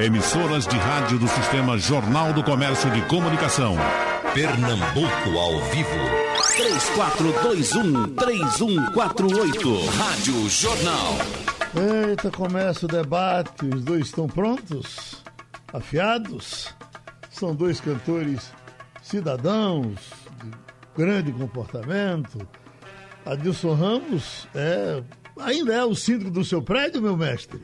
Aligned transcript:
Emissoras 0.00 0.64
de 0.64 0.76
rádio 0.76 1.18
do 1.18 1.26
Sistema 1.26 1.76
Jornal 1.76 2.32
do 2.32 2.44
Comércio 2.44 2.88
de 2.92 3.02
Comunicação. 3.06 3.74
Pernambuco 4.32 5.36
ao 5.36 5.58
vivo. 5.72 5.90
3421-3148. 8.14 9.88
Rádio 9.96 10.48
Jornal. 10.48 11.14
Eita, 12.08 12.30
começa 12.30 12.86
o 12.86 12.88
debate. 12.88 13.66
Os 13.66 13.82
dois 13.82 14.06
estão 14.06 14.28
prontos? 14.28 15.20
Afiados? 15.72 16.72
São 17.28 17.52
dois 17.52 17.80
cantores 17.80 18.52
cidadãos 19.02 19.98
de 20.40 20.52
grande 20.96 21.32
comportamento. 21.32 22.38
Adilson 23.26 23.74
Ramos 23.74 24.46
é, 24.54 25.02
ainda 25.40 25.74
é 25.74 25.84
o 25.84 25.96
síndico 25.96 26.30
do 26.30 26.44
seu 26.44 26.62
prédio, 26.62 27.02
meu 27.02 27.16
mestre? 27.16 27.60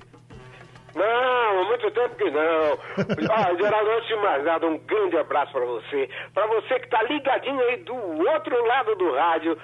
Não, 0.95 1.61
há 1.61 1.65
muito 1.65 1.91
tempo 1.91 2.15
que 2.15 2.31
não. 2.31 2.79
Geraldo, 3.59 3.91
antes 3.91 4.09
de 4.09 4.16
mais 4.16 4.45
nada, 4.45 4.66
um 4.66 4.79
grande 4.79 5.16
abraço 5.16 5.52
para 5.52 5.65
você. 5.65 6.09
Para 6.33 6.47
você 6.47 6.79
que 6.80 6.89
tá 6.89 7.02
ligadinho 7.02 7.61
aí 7.61 7.79
do 7.79 7.95
outro 7.95 8.65
lado 8.66 8.95
do 8.95 9.12
rádio. 9.12 9.59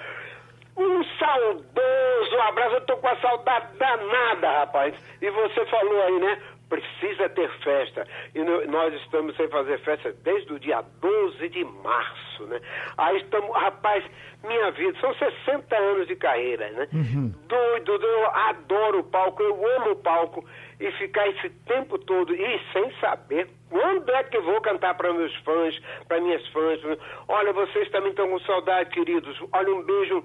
Um 0.77 1.03
saudoso 1.19 2.39
abraço. 2.47 2.75
Eu 2.75 2.85
tô 2.85 2.97
com 2.97 3.07
a 3.07 3.15
saudade 3.17 3.77
danada, 3.77 4.59
rapaz. 4.59 4.95
E 5.21 5.29
você 5.29 5.65
falou 5.65 6.01
aí, 6.03 6.19
né? 6.19 6.41
Precisa 6.69 7.27
ter 7.29 7.49
festa. 7.59 8.07
E 8.33 8.39
no, 8.39 8.65
nós 8.67 8.93
estamos 8.93 9.35
sem 9.35 9.49
fazer 9.49 9.77
festa 9.79 10.13
desde 10.23 10.53
o 10.53 10.59
dia 10.59 10.81
12 11.01 11.49
de 11.49 11.65
março, 11.65 12.45
né? 12.45 12.61
Aí 12.97 13.17
estamos, 13.17 13.53
rapaz, 13.53 14.05
minha 14.43 14.71
vida, 14.71 14.97
são 15.01 15.13
60 15.13 15.75
anos 15.75 16.07
de 16.07 16.15
carreira, 16.15 16.69
né? 16.71 16.87
Uhum. 16.93 17.33
Doido, 17.47 17.91
eu 18.01 18.31
adoro 18.31 18.99
o 18.99 19.03
palco, 19.03 19.43
eu 19.43 19.75
amo 19.75 19.91
o 19.91 19.95
palco 19.97 20.45
e 20.81 20.91
ficar 20.93 21.27
esse 21.29 21.49
tempo 21.65 21.97
todo 21.99 22.33
e 22.33 22.59
sem 22.73 22.91
saber 22.99 23.47
quando 23.69 24.09
é 24.09 24.23
que 24.23 24.39
vou 24.39 24.59
cantar 24.61 24.95
para 24.95 25.13
meus 25.13 25.33
fãs, 25.37 25.79
para 26.07 26.19
minhas 26.19 26.45
fãs. 26.47 26.79
Olha, 27.27 27.53
vocês 27.53 27.89
também 27.91 28.09
estão 28.09 28.27
com 28.27 28.39
saudade, 28.39 28.89
queridos. 28.89 29.37
Olha, 29.53 29.73
um 29.73 29.83
beijo 29.83 30.23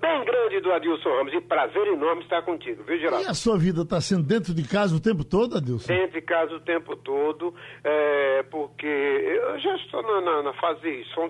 bem 0.00 0.24
grande 0.24 0.60
do 0.60 0.72
Adilson 0.72 1.08
Ramos. 1.08 1.32
E 1.34 1.40
prazer 1.40 1.86
enorme 1.88 2.22
estar 2.22 2.42
contigo, 2.42 2.82
viu, 2.84 2.98
Geraldo? 2.98 3.24
E 3.24 3.28
a 3.28 3.34
sua 3.34 3.58
vida 3.58 3.82
está 3.82 4.00
sendo 4.00 4.22
dentro 4.22 4.54
de 4.54 4.66
casa 4.66 4.96
o 4.96 5.00
tempo 5.00 5.24
todo, 5.24 5.56
Adilson? 5.56 5.92
Dentro 5.92 6.12
de 6.12 6.22
casa 6.22 6.54
o 6.54 6.60
tempo 6.60 6.96
todo, 6.96 7.54
é, 7.84 8.42
porque 8.44 8.86
eu 8.86 9.58
já 9.58 9.74
estou 9.76 10.02
na, 10.02 10.20
na, 10.20 10.42
na 10.44 10.52
fase. 10.54 11.04
São, 11.14 11.28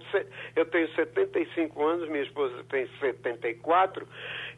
eu 0.55 0.67
tenho 0.67 0.89
75 0.95 1.87
anos, 1.87 2.09
minha 2.09 2.23
esposa 2.23 2.55
tem 2.69 2.87
74, 3.01 4.07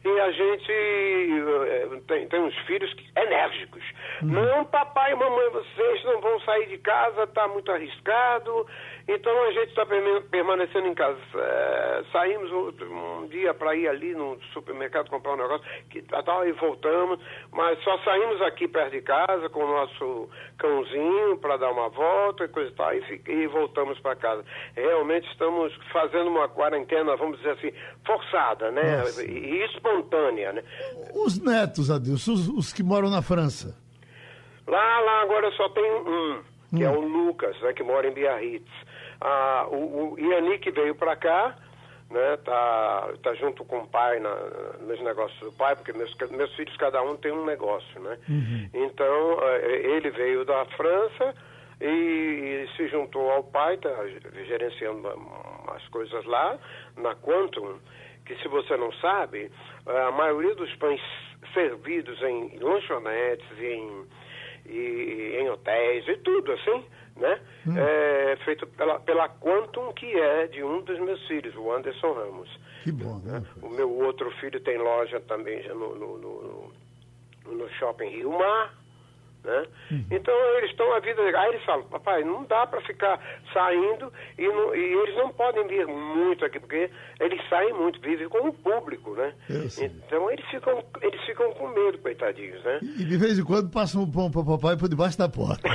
e 0.03 0.19
a 0.19 0.31
gente 0.31 0.71
é, 0.71 1.87
tem, 2.07 2.27
tem 2.27 2.39
uns 2.41 2.57
filhos 2.65 2.93
enérgicos. 3.15 3.83
Hum. 4.23 4.27
Não, 4.27 4.65
papai 4.65 5.11
e 5.11 5.15
mamãe, 5.15 5.49
vocês 5.49 6.03
não 6.05 6.19
vão 6.21 6.39
sair 6.41 6.67
de 6.67 6.77
casa, 6.79 7.23
está 7.23 7.47
muito 7.47 7.71
arriscado. 7.71 8.65
Então 9.07 9.43
a 9.43 9.51
gente 9.51 9.69
está 9.69 9.85
permanecendo 10.29 10.87
em 10.87 10.93
casa. 10.93 11.19
É, 11.35 12.03
saímos 12.11 12.51
um, 12.51 13.21
um 13.21 13.27
dia 13.27 13.53
para 13.53 13.75
ir 13.75 13.87
ali 13.87 14.13
no 14.13 14.39
supermercado 14.53 15.09
comprar 15.09 15.33
um 15.33 15.37
negócio 15.37 15.67
que 15.89 16.01
tal 16.01 16.47
e 16.47 16.51
voltamos, 16.53 17.19
mas 17.51 17.77
só 17.83 17.97
saímos 17.99 18.41
aqui 18.41 18.67
perto 18.67 18.91
de 18.91 19.01
casa 19.01 19.49
com 19.49 19.63
o 19.63 19.67
nosso 19.67 20.29
cãozinho 20.57 21.37
para 21.39 21.57
dar 21.57 21.71
uma 21.71 21.89
volta 21.89 22.45
e 22.45 22.47
coisa 22.47 22.69
e 22.69 22.75
tal 22.75 22.93
e, 22.93 23.21
e 23.27 23.47
voltamos 23.47 23.99
para 23.99 24.15
casa. 24.15 24.45
Realmente 24.75 25.29
estamos 25.31 25.73
fazendo 25.91 26.29
uma 26.29 26.47
quarentena, 26.47 27.15
vamos 27.15 27.37
dizer 27.37 27.51
assim, 27.51 27.73
forçada, 28.05 28.71
né? 28.71 28.97
Nossa. 28.97 29.25
E 29.25 29.63
espontânea, 29.91 30.53
né? 30.53 30.63
Os 31.13 31.39
netos, 31.39 31.91
Adilson, 31.91 32.33
os, 32.33 32.47
os 32.47 32.73
que 32.73 32.83
moram 32.83 33.09
na 33.09 33.21
França. 33.21 33.75
Lá, 34.67 34.99
lá 34.99 35.21
agora 35.21 35.51
só 35.51 35.69
tem 35.69 35.83
um, 35.83 36.39
que 36.69 36.83
hum. 36.83 36.83
é 36.83 36.89
o 36.89 37.01
Lucas, 37.01 37.59
né, 37.61 37.73
que 37.73 37.83
mora 37.83 38.07
em 38.07 38.13
Biarritz. 38.13 38.71
Ah, 39.19 39.67
o, 39.69 40.13
o 40.13 40.19
Yannick 40.19 40.69
veio 40.71 40.95
para 40.95 41.15
cá, 41.15 41.55
né, 42.09 42.37
tá, 42.43 43.09
tá 43.21 43.33
junto 43.35 43.63
com 43.65 43.79
o 43.79 43.87
pai 43.87 44.19
na, 44.19 44.35
nos 44.79 45.01
negócios 45.01 45.39
do 45.39 45.51
pai, 45.53 45.75
porque 45.75 45.93
meus, 45.93 46.15
meus 46.31 46.53
filhos, 46.55 46.75
cada 46.77 47.01
um 47.01 47.15
tem 47.17 47.31
um 47.31 47.45
negócio, 47.45 47.99
né? 48.01 48.17
Uhum. 48.27 48.69
Então, 48.73 49.37
eh, 49.43 49.95
ele 49.95 50.09
veio 50.11 50.43
da 50.43 50.65
França 50.77 51.35
e, 51.79 51.85
e, 51.85 52.69
se 52.75 52.87
juntou 52.87 53.29
ao 53.31 53.43
pai, 53.43 53.77
tá 53.77 53.89
gerenciando 54.45 55.07
as 55.67 55.87
coisas 55.89 56.25
lá, 56.25 56.57
na 56.97 57.15
Quantum, 57.15 57.79
que 58.35 58.41
se 58.41 58.47
você 58.47 58.77
não 58.77 58.91
sabe, 58.93 59.51
a 59.85 60.11
maioria 60.11 60.55
dos 60.55 60.73
pães 60.75 61.01
servidos 61.53 62.21
em 62.21 62.57
lanchonetes 62.59 63.59
em, 63.59 64.05
e, 64.65 65.37
em 65.39 65.49
hotéis 65.49 66.07
e 66.07 66.17
tudo 66.17 66.53
assim, 66.53 66.85
né? 67.17 67.39
Hum. 67.67 67.73
É, 67.77 68.37
feito 68.45 68.65
pela, 68.67 68.99
pela 68.99 69.27
Quantum, 69.27 69.91
que 69.93 70.05
é 70.05 70.47
de 70.47 70.63
um 70.63 70.81
dos 70.81 70.97
meus 70.99 71.25
filhos, 71.27 71.53
o 71.55 71.71
Anderson 71.71 72.13
Ramos. 72.13 72.49
Que 72.83 72.91
bom, 72.91 73.19
né? 73.19 73.43
O 73.61 73.69
meu 73.69 73.91
outro 73.91 74.31
filho 74.39 74.59
tem 74.61 74.77
loja 74.77 75.19
também 75.21 75.61
já 75.61 75.73
no, 75.73 75.95
no, 75.95 76.17
no, 76.17 76.73
no 77.45 77.69
Shopping 77.73 78.09
Rio 78.09 78.31
Mar, 78.31 78.73
né? 79.43 79.65
Uhum. 79.91 80.05
Então 80.11 80.33
eles 80.57 80.71
estão 80.71 80.93
a 80.93 80.99
vida. 80.99 81.21
Aí 81.21 81.49
eles 81.49 81.63
falam, 81.65 81.83
papai, 81.85 82.23
não 82.23 82.43
dá 82.43 82.65
para 82.67 82.81
ficar 82.81 83.19
saindo 83.53 84.11
e, 84.37 84.47
não, 84.47 84.75
e, 84.75 84.79
eles 84.79 85.15
não 85.15 85.29
podem 85.29 85.67
vir 85.67 85.87
muito 85.87 86.45
aqui, 86.45 86.59
porque 86.59 86.89
eles 87.19 87.41
saem 87.49 87.73
muito, 87.73 87.99
vivem 87.99 88.29
com 88.29 88.47
o 88.47 88.53
público, 88.53 89.15
né? 89.15 89.33
Então 89.49 90.29
eles 90.31 90.45
ficam, 90.49 90.83
eles 91.01 91.21
ficam 91.25 91.51
com 91.53 91.67
medo, 91.69 91.97
coitadinhos, 91.99 92.63
né? 92.63 92.79
E 92.81 93.03
de 93.03 93.17
vez 93.17 93.39
em 93.39 93.43
quando 93.43 93.69
passam 93.69 94.03
um 94.03 94.11
pão 94.11 94.31
para 94.31 94.43
papai 94.43 94.77
por 94.77 94.87
debaixo 94.89 95.17
da 95.17 95.27
porta. 95.29 95.67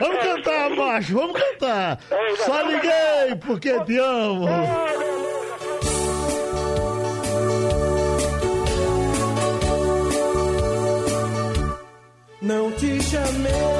vamos 0.00 0.18
cantar, 0.18 0.70
macho, 0.70 1.14
vamos 1.14 1.40
cantar! 1.40 1.98
É, 2.10 2.36
Só 2.36 2.62
liguei 2.62 3.36
porque 3.44 3.78
te 3.84 3.98
amo! 3.98 4.46
Não 12.48 12.72
te 12.72 12.98
chamei 13.02 13.77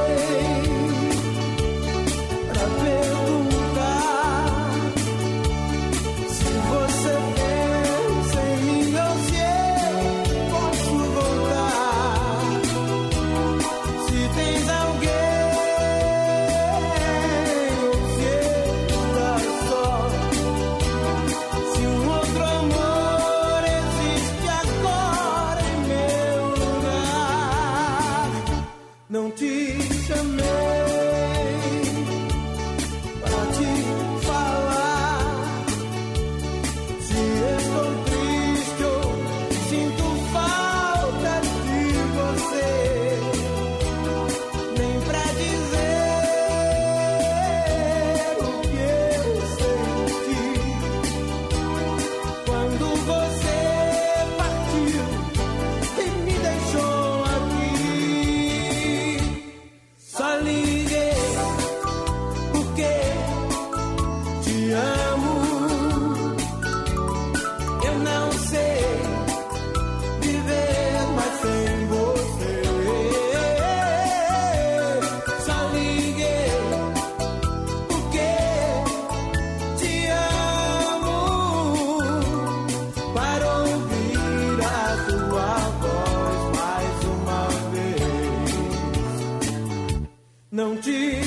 não 90.59 90.77
te 90.77 91.18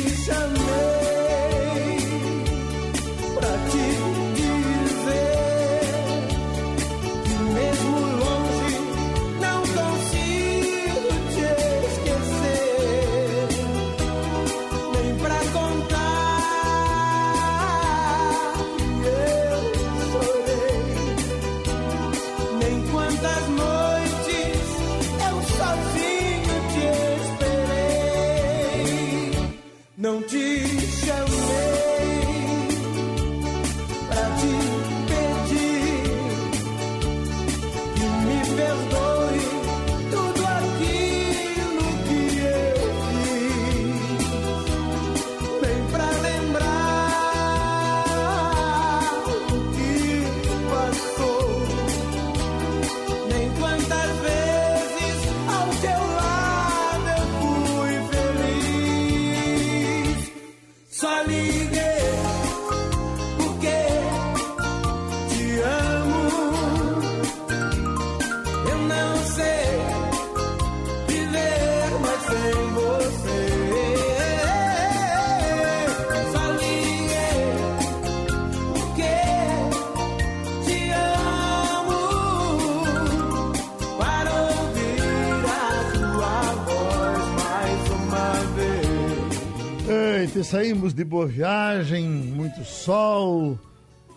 saímos 90.40 90.94
de 90.94 91.04
boa 91.04 91.28
viagem, 91.28 92.08
muito 92.08 92.64
sol, 92.64 93.60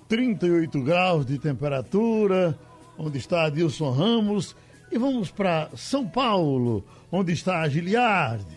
38 0.08 0.80
graus 0.80 1.26
de 1.26 1.38
temperatura, 1.38 2.58
onde 2.96 3.18
está 3.18 3.44
Adilson 3.46 3.90
Ramos. 3.90 4.56
E 4.92 4.98
vamos 4.98 5.30
para 5.30 5.68
São 5.76 6.06
Paulo, 6.06 6.84
onde 7.10 7.32
está 7.32 7.60
a 7.62 7.68
Giliardi. 7.68 8.56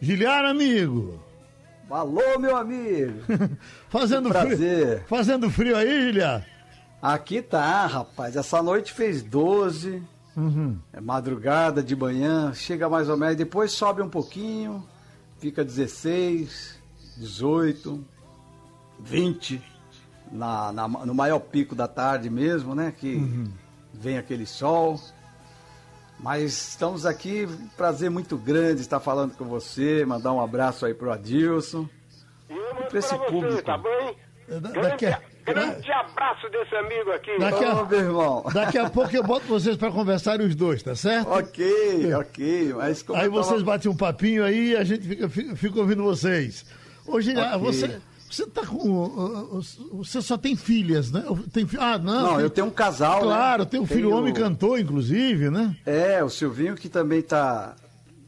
Giliar, 0.00 0.44
amigo. 0.44 1.20
Alô, 1.88 2.38
meu 2.38 2.56
amigo! 2.56 3.20
Fazendo 3.88 4.28
frio. 4.30 5.02
Fazendo 5.06 5.48
frio 5.48 5.76
aí, 5.76 6.06
Giliar? 6.06 6.44
Aqui 7.00 7.40
tá, 7.40 7.86
rapaz. 7.86 8.34
Essa 8.36 8.60
noite 8.62 8.92
fez 8.92 9.22
12, 9.22 10.02
Uhum. 10.36 10.76
é 10.92 11.00
madrugada 11.00 11.82
de 11.82 11.96
manhã, 11.96 12.52
chega 12.52 12.90
mais 12.90 13.08
ou 13.08 13.16
menos, 13.16 13.36
depois 13.36 13.72
sobe 13.72 14.02
um 14.02 14.08
pouquinho, 14.08 14.84
fica 15.38 15.64
16, 15.64 16.75
18, 17.16 18.04
20, 19.00 19.62
na, 20.32 20.72
na- 20.72 20.88
no 20.88 21.14
maior 21.14 21.38
pico 21.40 21.74
da 21.74 21.86
tarde 21.88 22.28
mesmo, 22.30 22.74
né? 22.74 22.92
Que 22.96 23.48
vem 23.92 24.18
aquele 24.18 24.46
sol. 24.46 25.00
Mas 26.18 26.70
estamos 26.70 27.04
aqui, 27.04 27.46
prazer 27.76 28.10
muito 28.10 28.36
grande 28.38 28.80
estar 28.80 29.00
falando 29.00 29.36
com 29.36 29.44
você, 29.44 30.04
mandar 30.06 30.32
um 30.32 30.40
abraço 30.40 30.86
aí 30.86 30.94
pro 30.94 31.12
Adilson. 31.12 31.86
E 32.48 32.54
eu 32.54 32.74
mando 32.74 32.86
Pra 32.88 32.98
esse 32.98 33.08
pra 33.08 33.18
você, 33.18 33.30
público. 33.32 33.62
tá 33.62 33.76
bem? 33.78 34.16
Da- 34.48 34.70
Grande, 34.70 34.88
daqui 34.88 35.06
a- 35.06 35.20
grande 35.44 35.92
abraço 35.92 36.48
desse 36.50 36.74
amigo 36.76 37.10
aqui. 37.10 37.36
Daqui 37.38 37.64
a- 37.64 37.84
meu 37.84 37.98
irmão. 37.98 38.44
Daqui 38.54 38.78
a 38.78 38.88
pouco 38.88 39.14
eu 39.14 39.22
boto 39.24 39.44
vocês 39.46 39.76
para 39.76 39.90
conversar 39.92 40.40
os 40.40 40.54
dois, 40.54 40.82
tá 40.82 40.94
certo? 40.94 41.28
Ok, 41.30 42.14
ok, 42.14 42.72
mas 42.74 43.04
Aí 43.10 43.26
eu 43.26 43.32
tava- 43.32 43.42
vocês 43.42 43.62
batem 43.62 43.90
um 43.90 43.96
papinho 43.96 44.42
aí 44.44 44.70
e 44.70 44.76
a 44.76 44.84
gente 44.84 45.06
fica, 45.06 45.28
fica, 45.28 45.56
fica 45.56 45.78
ouvindo 45.80 46.02
vocês. 46.04 46.64
Hoje, 47.06 47.34
Ok. 47.36 47.58
você, 47.60 47.98
você 48.30 48.46
tá 48.46 48.64
com. 48.66 49.60
Você 49.92 50.20
só 50.22 50.36
tem 50.36 50.56
filhas, 50.56 51.10
né? 51.10 51.24
Tem, 51.52 51.66
ah, 51.78 51.98
não. 51.98 52.22
Não, 52.22 52.34
tem- 52.34 52.42
eu 52.42 52.50
tenho 52.50 52.66
um 52.66 52.70
casal, 52.70 53.20
né? 53.20 53.26
Claro, 53.26 53.66
tem 53.66 53.80
um 53.80 53.86
filho 53.86 54.08
Tenho- 54.08 54.16
homem 54.16 54.34
cantor, 54.34 54.78
inclusive, 54.80 55.50
né? 55.50 55.76
É, 55.86 56.22
o 56.22 56.28
Silvinho 56.28 56.74
que 56.74 56.88
também 56.88 57.22
tá, 57.22 57.76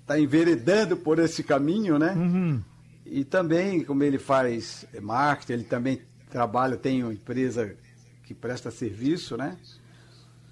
tá 0.06 0.18
enveredando 0.18 0.96
por 0.96 1.18
esse 1.18 1.42
caminho, 1.42 1.98
né? 1.98 2.12
Uhum. 2.14 2.62
E 3.04 3.24
também, 3.24 3.82
como 3.82 4.02
ele 4.04 4.18
faz 4.18 4.84
marketing, 5.00 5.52
ele 5.54 5.64
também 5.64 6.00
trabalha, 6.30 6.76
tem 6.76 7.02
uma 7.02 7.12
empresa 7.12 7.74
que 8.24 8.34
presta 8.34 8.70
serviço, 8.70 9.36
né? 9.36 9.56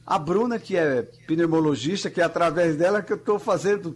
A 0.07 0.19
Bruna, 0.19 0.59
que 0.59 0.77
é 0.77 1.03
pneumologista, 1.27 2.09
que 2.09 2.21
é 2.21 2.25
através 2.25 2.77
dela 2.77 3.03
que 3.03 3.13
eu 3.13 3.17
estou 3.17 3.39
fazendo 3.39 3.95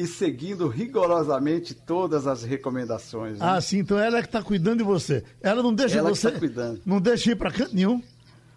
e 0.00 0.06
seguindo 0.06 0.66
rigorosamente 0.66 1.74
todas 1.74 2.26
as 2.26 2.42
recomendações. 2.42 3.38
né? 3.38 3.46
Ah, 3.46 3.60
sim, 3.60 3.78
então 3.80 3.98
ela 3.98 4.18
é 4.18 4.22
que 4.22 4.28
tá 4.28 4.42
cuidando 4.42 4.78
de 4.78 4.84
você. 4.84 5.22
Ela 5.42 5.62
não 5.62 5.74
deixa 5.74 5.98
Ela 5.98 6.08
você. 6.08 6.30
tá 6.30 6.38
cuidando. 6.38 6.80
Não 6.86 6.98
deixa 7.00 7.32
ir 7.32 7.36
pra 7.36 7.50
canto 7.52 7.74
nenhum. 7.74 8.02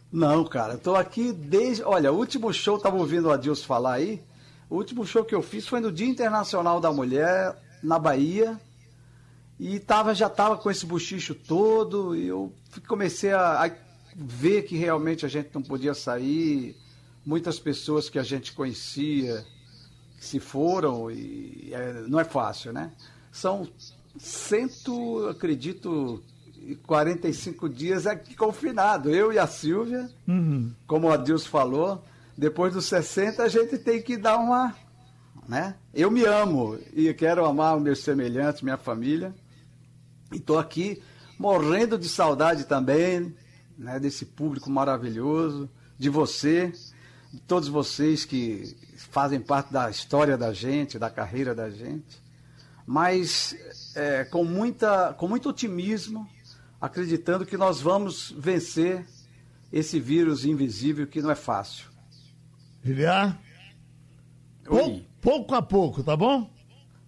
Não, 0.09 0.45
cara, 0.45 0.75
eu 0.75 0.77
tô 0.79 0.95
aqui 0.95 1.33
desde. 1.33 1.83
Olha, 1.83 2.13
o 2.13 2.15
último 2.17 2.53
show, 2.53 2.79
tava 2.79 2.95
ouvindo 2.95 3.27
o 3.27 3.31
Adilson 3.31 3.65
falar 3.65 3.95
aí. 3.95 4.21
O 4.69 4.75
último 4.77 5.05
show 5.05 5.25
que 5.25 5.35
eu 5.35 5.41
fiz 5.41 5.67
foi 5.67 5.81
no 5.81 5.91
Dia 5.91 6.07
Internacional 6.07 6.79
da 6.79 6.91
Mulher, 6.91 7.55
na 7.83 7.99
Bahia. 7.99 8.57
E 9.59 9.79
tava, 9.79 10.15
já 10.15 10.29
tava 10.29 10.57
com 10.57 10.71
esse 10.71 10.85
bochicho 10.85 11.35
todo. 11.35 12.15
E 12.15 12.27
eu 12.27 12.53
comecei 12.87 13.33
a, 13.33 13.65
a 13.65 13.71
ver 14.15 14.61
que 14.63 14.77
realmente 14.77 15.25
a 15.25 15.29
gente 15.29 15.49
não 15.53 15.61
podia 15.61 15.93
sair. 15.93 16.75
Muitas 17.25 17.59
pessoas 17.59 18.09
que 18.09 18.17
a 18.19 18.23
gente 18.23 18.53
conhecia 18.53 19.45
se 20.23 20.39
foram. 20.39 21.11
E 21.11 21.69
é, 21.73 22.03
não 22.07 22.19
é 22.19 22.23
fácil, 22.23 22.71
né? 22.73 22.91
São 23.31 23.67
cento, 24.17 25.27
acredito, 25.27 26.23
e 26.57 26.75
45 26.75 27.67
dias 27.69 28.07
aqui 28.07 28.35
confinado. 28.35 29.09
Eu 29.09 29.33
e 29.33 29.39
a 29.39 29.47
Silvia, 29.47 30.09
como 30.87 31.07
o 31.07 31.11
Adilson 31.11 31.49
falou, 31.49 32.03
depois 32.37 32.73
dos 32.73 32.85
60 32.85 33.43
a 33.43 33.47
gente 33.47 33.77
tem 33.77 34.01
que 34.01 34.17
dar 34.17 34.37
uma. 34.37 34.75
Né? 35.47 35.75
Eu 35.93 36.09
me 36.09 36.23
amo 36.23 36.77
e 36.93 37.13
quero 37.13 37.45
amar 37.45 37.75
os 37.75 37.83
meus 37.83 37.99
semelhantes, 37.99 38.61
minha 38.61 38.77
família. 38.77 39.35
E 40.31 40.37
estou 40.37 40.57
aqui 40.57 41.01
morrendo 41.37 41.97
de 41.97 42.07
saudade 42.07 42.63
também 42.63 43.35
né, 43.77 43.99
desse 43.99 44.25
público 44.25 44.69
maravilhoso, 44.69 45.69
de 45.97 46.09
você, 46.09 46.71
de 47.33 47.39
todos 47.41 47.67
vocês 47.67 48.23
que 48.25 48.77
fazem 49.09 49.39
parte 49.39 49.73
da 49.73 49.89
história 49.89 50.37
da 50.37 50.53
gente, 50.53 50.99
da 50.99 51.09
carreira 51.09 51.55
da 51.55 51.69
gente. 51.69 52.21
Mas 52.85 53.55
é, 53.95 54.23
com, 54.25 54.43
muita, 54.43 55.13
com 55.13 55.27
muito 55.27 55.49
otimismo, 55.49 56.29
acreditando 56.79 57.45
que 57.45 57.57
nós 57.57 57.81
vamos 57.81 58.31
vencer 58.37 59.05
esse 59.71 59.99
vírus 59.99 60.45
invisível 60.45 61.07
que 61.07 61.21
não 61.21 61.31
é 61.31 61.35
fácil. 61.35 61.85
Giliar, 62.83 63.39
pou- 64.65 65.01
pouco 65.21 65.55
a 65.55 65.61
pouco, 65.61 66.03
tá 66.03 66.15
bom? 66.15 66.51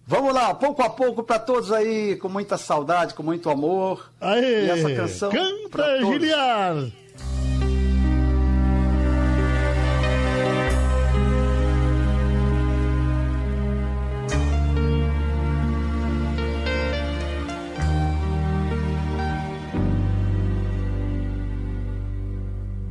Vamos 0.08 0.32
lá, 0.32 0.54
pouco 0.54 0.82
a 0.82 0.88
pouco 0.90 1.22
para 1.22 1.38
todos 1.38 1.70
aí, 1.72 2.16
com 2.16 2.28
muita 2.28 2.56
saudade, 2.56 3.12
com 3.14 3.22
muito 3.22 3.50
amor. 3.50 4.12
Aê! 4.20 4.66
E 4.66 4.70
essa 4.70 4.94
canção 4.94 5.30
Canta, 5.30 5.98
todos. 6.00 6.08
Giliar! 6.08 6.74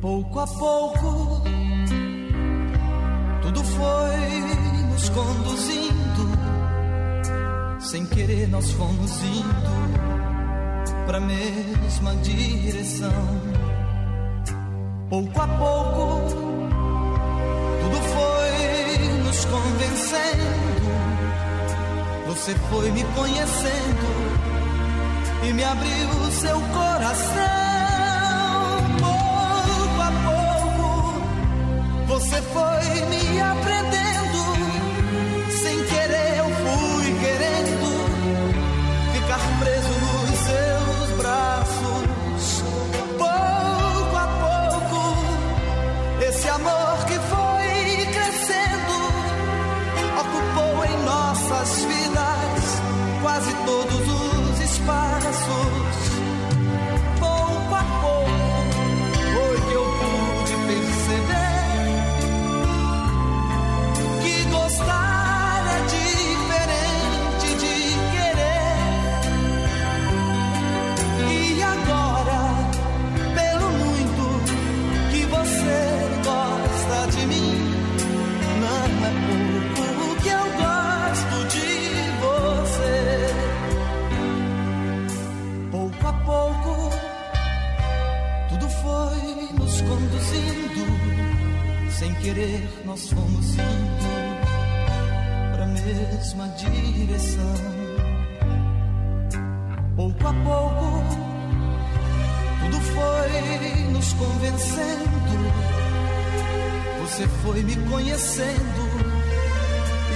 Pouco 0.00 0.40
a 0.40 0.46
pouco, 0.46 1.42
tudo 3.42 3.64
foi 3.64 4.90
nos 4.92 5.08
conduzindo. 5.08 5.86
Sem 7.80 8.04
querer, 8.04 8.46
nós 8.48 8.70
fomos 8.72 9.22
indo 9.22 9.86
pra 11.06 11.18
mesma 11.18 12.14
direção. 12.16 13.10
Pouco 15.08 15.40
a 15.40 15.48
pouco, 15.48 16.28
tudo 17.80 17.96
foi 18.12 19.08
nos 19.24 19.44
convencendo. 19.46 20.26
Você 22.26 22.54
foi 22.70 22.90
me 22.90 23.02
conhecendo 23.14 24.06
e 25.48 25.52
me 25.54 25.64
abriu 25.64 26.30
seu 26.32 26.60
coração. 26.60 27.65
Foi 33.36 33.42
me 33.42 33.42
aprendendo. 33.42 33.75
Querer, 92.26 92.68
nós 92.84 93.08
fomos 93.08 93.54
indo 93.54 94.06
pra 95.54 95.66
mesma 95.66 96.48
mesma 96.48 96.48
direção. 96.48 97.54
Pouco 99.94 100.26
a 100.26 100.32
pouco, 100.32 101.04
tudo 102.62 102.80
foi 102.80 103.92
nos 103.92 104.12
convencendo. 104.14 105.06
Você 107.02 107.28
foi 107.44 107.62
me 107.62 107.76
conhecendo 107.88 108.82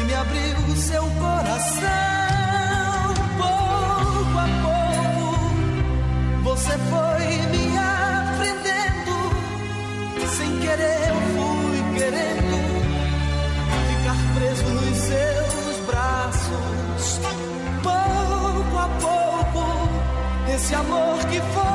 e 0.00 0.05
me 0.05 0.14
abriu 0.14 0.76
seu 0.76 1.02
coração. 1.02 1.90
Pouco 3.38 4.38
a 4.38 4.49
pouco, 4.62 4.80
esse 20.61 20.75
amor 20.75 21.19
que 21.31 21.40
foi 21.55 21.70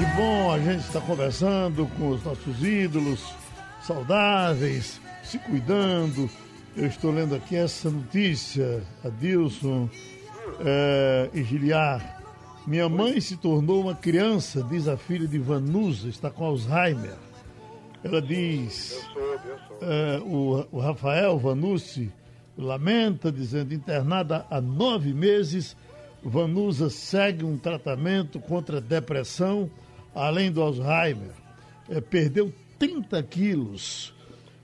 que 0.00 0.06
bom! 0.16 0.50
A 0.50 0.58
gente 0.58 0.80
está 0.80 0.98
conversando 0.98 1.86
com 1.98 2.08
os 2.08 2.24
nossos 2.24 2.64
ídolos 2.64 3.22
saudáveis, 3.82 4.98
se 5.22 5.38
cuidando. 5.38 6.30
Eu 6.74 6.86
estou 6.86 7.10
lendo 7.10 7.34
aqui 7.34 7.54
essa 7.54 7.90
notícia, 7.90 8.82
Adilson 9.04 9.90
é, 10.60 11.28
e 11.34 11.42
Giliar. 11.42 12.22
Minha 12.66 12.88
mãe 12.88 13.20
se 13.20 13.36
tornou 13.36 13.82
uma 13.82 13.94
criança, 13.94 14.66
diz 14.70 14.88
a 14.88 14.96
filha 14.96 15.28
de 15.28 15.38
Vanusa, 15.38 16.08
está 16.08 16.30
com 16.30 16.46
Alzheimer. 16.46 17.16
Ela 18.02 18.22
diz, 18.22 19.06
é, 19.82 20.18
o, 20.24 20.66
o 20.72 20.80
Rafael 20.80 21.38
Vanucci 21.38 22.10
lamenta, 22.56 23.30
dizendo, 23.30 23.74
internada 23.74 24.46
há 24.50 24.62
nove 24.62 25.12
meses, 25.12 25.76
Vanusa 26.22 26.88
segue 26.88 27.44
um 27.44 27.58
tratamento 27.58 28.40
contra 28.40 28.78
a 28.78 28.80
depressão, 28.80 29.70
além 30.14 30.50
do 30.50 30.62
Alzheimer. 30.62 31.32
É, 31.88 32.00
perdeu 32.00 32.52
30 32.78 33.22
quilos. 33.24 34.14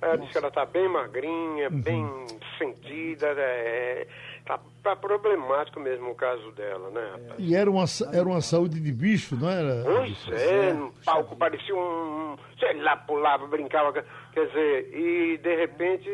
Ela 0.01 0.17
disse 0.19 0.33
que 0.33 0.39
ela 0.39 0.49
está 0.49 0.65
bem 0.67 0.89
magrinha, 0.89 1.69
Uhum. 1.71 1.81
bem 1.81 2.27
sentida, 2.59 3.27
é, 3.37 4.07
tá, 4.45 4.61
tá 4.83 4.95
problemático 4.95 5.81
mesmo 5.81 6.11
o 6.11 6.15
caso 6.15 6.53
dela, 6.53 6.91
né, 6.91 7.11
rapaz? 7.13 7.35
E 7.39 7.55
era 7.57 7.69
uma, 7.71 7.85
era 8.13 8.29
uma 8.29 8.41
saúde 8.41 8.79
de 8.79 8.93
bicho, 8.93 9.35
não 9.37 9.51
era? 9.51 9.83
Pois 9.85 10.29
é, 10.39 10.73
no 10.75 10.93
palco 11.05 11.35
parecia 11.37 11.75
um, 11.75 12.37
sei 12.61 12.75
lá, 12.83 12.97
pulava, 12.97 13.47
brincava, 13.47 13.93
quer 14.33 14.47
dizer, 14.47 14.95
e 14.97 15.39
de 15.39 15.57
repente 15.57 16.09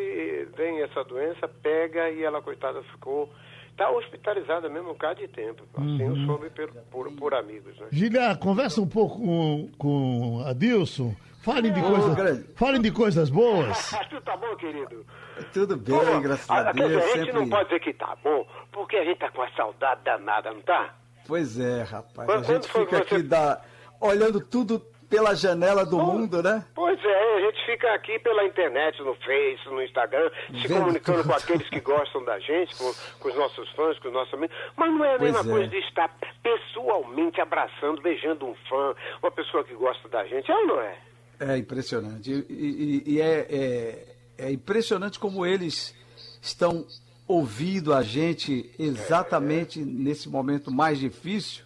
vem 0.56 0.80
essa 0.82 1.04
doença, 1.04 1.46
pega 1.48 2.08
e 2.10 2.22
ela, 2.22 2.40
coitada, 2.40 2.82
ficou, 2.84 3.28
tá 3.76 3.90
hospitalizada 3.90 4.68
mesmo 4.68 4.90
um 4.90 4.92
bocado 4.92 5.20
de 5.20 5.28
tempo, 5.28 5.62
assim 5.76 6.02
eu 6.02 6.16
soube 6.26 6.50
pelo- 6.50 6.72
por, 6.90 7.10
por 7.12 7.34
amigos, 7.34 7.76
né? 7.78 7.86
Giliar, 7.90 8.38
conversa 8.38 8.80
um 8.80 8.86
pouco 8.86 9.18
com, 9.18 9.70
com 9.78 10.44
Adilson. 10.46 11.14
Falem 11.42 11.72
de, 11.72 11.80
coisa, 11.82 12.46
falem 12.54 12.80
de 12.80 12.92
coisas 12.92 13.28
boas. 13.28 13.92
Ah, 13.94 14.04
tu 14.08 14.20
tá 14.20 14.36
bom, 14.36 14.54
querido? 14.54 15.04
Tudo 15.52 15.76
bem, 15.76 15.98
Pô, 15.98 16.20
graças 16.20 16.48
ah, 16.48 16.60
a 16.70 16.72
quer 16.72 16.82
dizer, 16.84 16.88
Deus. 16.88 17.02
a 17.02 17.06
gente 17.16 17.26
Sempre... 17.26 17.32
não 17.40 17.48
pode 17.48 17.64
dizer 17.64 17.80
que 17.80 17.92
tá 17.94 18.16
bom, 18.22 18.46
porque 18.70 18.96
a 18.96 19.04
gente 19.04 19.18
tá 19.18 19.28
com 19.32 19.42
a 19.42 19.50
saudade 19.50 20.00
danada, 20.04 20.52
não 20.52 20.60
tá? 20.60 20.94
Pois 21.26 21.58
é, 21.58 21.82
rapaz. 21.82 22.28
Quando- 22.28 22.44
a 22.44 22.54
gente 22.54 22.68
fica 22.68 22.84
você- 22.98 23.02
aqui 23.14 23.22
da... 23.24 23.60
olhando 24.00 24.40
tudo 24.40 24.86
pela 25.12 25.34
janela 25.34 25.84
do 25.84 25.98
mundo, 25.98 26.42
né? 26.42 26.64
Pois 26.74 26.98
é, 27.04 27.36
a 27.36 27.40
gente 27.42 27.66
fica 27.66 27.92
aqui 27.94 28.18
pela 28.20 28.44
internet, 28.44 29.00
no 29.02 29.14
Face, 29.16 29.60
no 29.66 29.82
Instagram, 29.82 30.30
se 30.48 30.66
Vendo 30.66 30.80
comunicando 30.80 31.18
tudo. 31.22 31.28
com 31.30 31.36
aqueles 31.38 31.68
que 31.68 31.80
gostam 31.80 32.24
da 32.24 32.38
gente, 32.40 32.74
com, 32.76 32.92
com 33.20 33.28
os 33.28 33.34
nossos 33.36 33.68
fãs, 33.72 33.98
com 33.98 34.08
os 34.08 34.14
nossos 34.14 34.32
amigos. 34.34 34.56
Mas 34.76 34.90
não 34.90 35.04
é 35.04 35.14
a 35.14 35.18
Pois 35.18 35.32
mesma 35.32 35.50
é. 35.50 35.52
coisa 35.54 35.68
de 35.68 35.78
estar 35.78 36.08
pessoalmente 36.42 37.40
abraçando, 37.40 38.00
beijando 38.00 38.46
um 38.46 38.54
fã, 38.68 38.94
uma 39.22 39.30
pessoa 39.30 39.62
que 39.64 39.74
gosta 39.74 40.08
da 40.08 40.24
gente, 40.26 40.50
é 40.50 40.54
ou 40.56 40.66
não 40.66 40.80
é? 40.80 40.98
É 41.40 41.56
impressionante. 41.58 42.30
E, 42.30 42.46
e- 42.48 43.14
e 43.14 43.20
é, 43.20 43.46
é- 43.50 44.06
é 44.46 44.50
impressionante 44.52 45.18
como 45.18 45.44
eles 45.44 45.94
estão 46.40 46.86
ouvindo 47.28 47.92
a 47.94 48.02
gente 48.02 48.70
exatamente 48.78 49.78
nesse 49.80 50.28
momento 50.28 50.70
mais 50.70 50.98
difícil. 50.98 51.64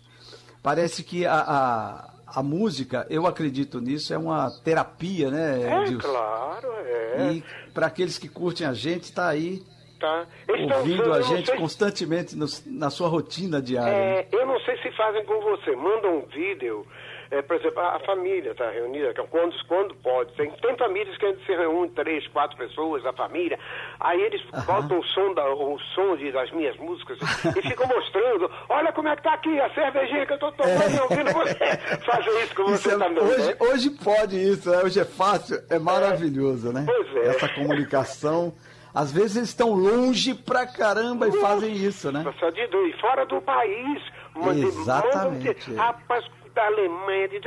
Parece 0.63 1.03
que 1.05 1.25
a, 1.25 1.35
a, 1.41 2.11
a 2.27 2.43
música, 2.43 3.07
eu 3.09 3.27
acredito 3.27 3.81
nisso, 3.81 4.13
é 4.13 4.19
uma 4.19 4.51
terapia, 4.65 5.31
né, 5.31 5.63
É, 5.63 5.83
Edilson? 5.83 6.09
claro, 6.09 6.69
é. 6.85 7.33
E 7.35 7.45
para 7.73 7.87
aqueles 7.87 8.19
que 8.19 8.29
curtem 8.29 8.67
a 8.67 8.73
gente, 8.73 9.05
está 9.05 9.29
aí 9.29 9.63
Tá. 9.99 10.27
Estão 10.47 10.77
ouvindo 10.81 11.01
usando, 11.05 11.15
a 11.15 11.23
gente 11.23 11.47
sei- 11.47 11.57
constantemente 11.57 12.37
no- 12.37 12.45
na 12.67 12.91
sua 12.91 13.09
rotina 13.09 13.63
diária. 13.63 13.91
É, 13.95 14.29
eu 14.31 14.45
não 14.47 14.61
sei 14.61 14.77
se 14.83 14.93
fazem 14.95 15.25
com 15.25 15.41
você, 15.41 15.75
mandam 15.75 16.19
um 16.19 16.27
vídeo, 16.27 16.87
é, 17.31 17.43
por 17.43 17.57
exemplo, 17.57 17.81
a, 17.81 17.97
a 17.97 18.01
família 18.01 18.53
está 18.53 18.71
reunida, 18.71 19.09
é 19.09 19.13
quando, 19.15 19.55
quando 19.67 19.95
pode. 19.97 20.33
Tem, 20.35 20.51
tem 20.51 20.77
famílias 20.77 21.17
que 21.19 21.35
se 21.47 21.53
reúnem, 21.55 21.91
três, 21.91 22.27
quatro 22.29 22.57
pessoas, 22.57 23.05
a 23.07 23.13
família, 23.13 23.59
aí 24.01 24.21
eles 24.23 24.41
botam 24.67 24.99
o 24.99 25.05
som, 25.05 25.35
da, 25.35 25.49
o 25.53 25.79
som 25.95 26.17
de, 26.17 26.31
das 26.33 26.51
minhas 26.53 26.77
músicas 26.77 27.19
e 27.57 27.63
ficam 27.63 27.87
mostrando, 27.89 28.51
olha 28.69 28.93
como 28.93 29.09
é 29.09 29.17
que 29.17 29.23
tá 29.23 29.35
aqui 29.35 29.61
a 29.61 29.69
cervejinha 29.75 30.27
que 30.27 30.33
eu 30.35 30.39
tô 30.39 30.53
tomando 30.53 30.97
e 30.97 31.01
ouvindo 31.01 31.33
você. 31.33 31.77
Fazem 32.05 32.43
isso 32.43 32.55
com 32.55 32.63
Isso 32.73 32.83
você 32.83 32.95
é- 32.95 32.99
também, 32.99 33.23
hoje, 33.25 33.47
né? 33.49 33.57
hoje 33.61 33.91
pode 33.91 34.37
isso, 34.37 34.71
né? 34.71 34.83
hoje 34.85 35.01
é 35.01 35.05
fácil, 35.05 35.59
é 35.71 35.79
maravilhoso, 35.79 36.73
né? 36.73 36.85
Pois 36.87 37.17
é. 37.17 37.29
Essa 37.29 37.49
comunicação. 37.49 38.55
Às 38.95 39.13
vezes 39.13 39.37
eles 39.37 39.49
estão 39.51 39.73
longe 39.75 40.33
pra 40.35 40.67
caramba 40.67 41.29
e 41.29 41.33
fazem 41.33 41.71
isso, 41.75 42.11
né? 42.11 42.25
Só 42.41 42.49
de 42.49 42.67
dois, 42.69 42.99
fora 42.99 43.27
do 43.27 43.43
país. 43.43 44.03
Exatamente. 44.37 45.45
mandam 45.49 45.55
de- 45.55 45.75
rapaz, 45.75 46.25
da 46.57 46.67
Alemanha, 46.67 47.29
de, 47.29 47.39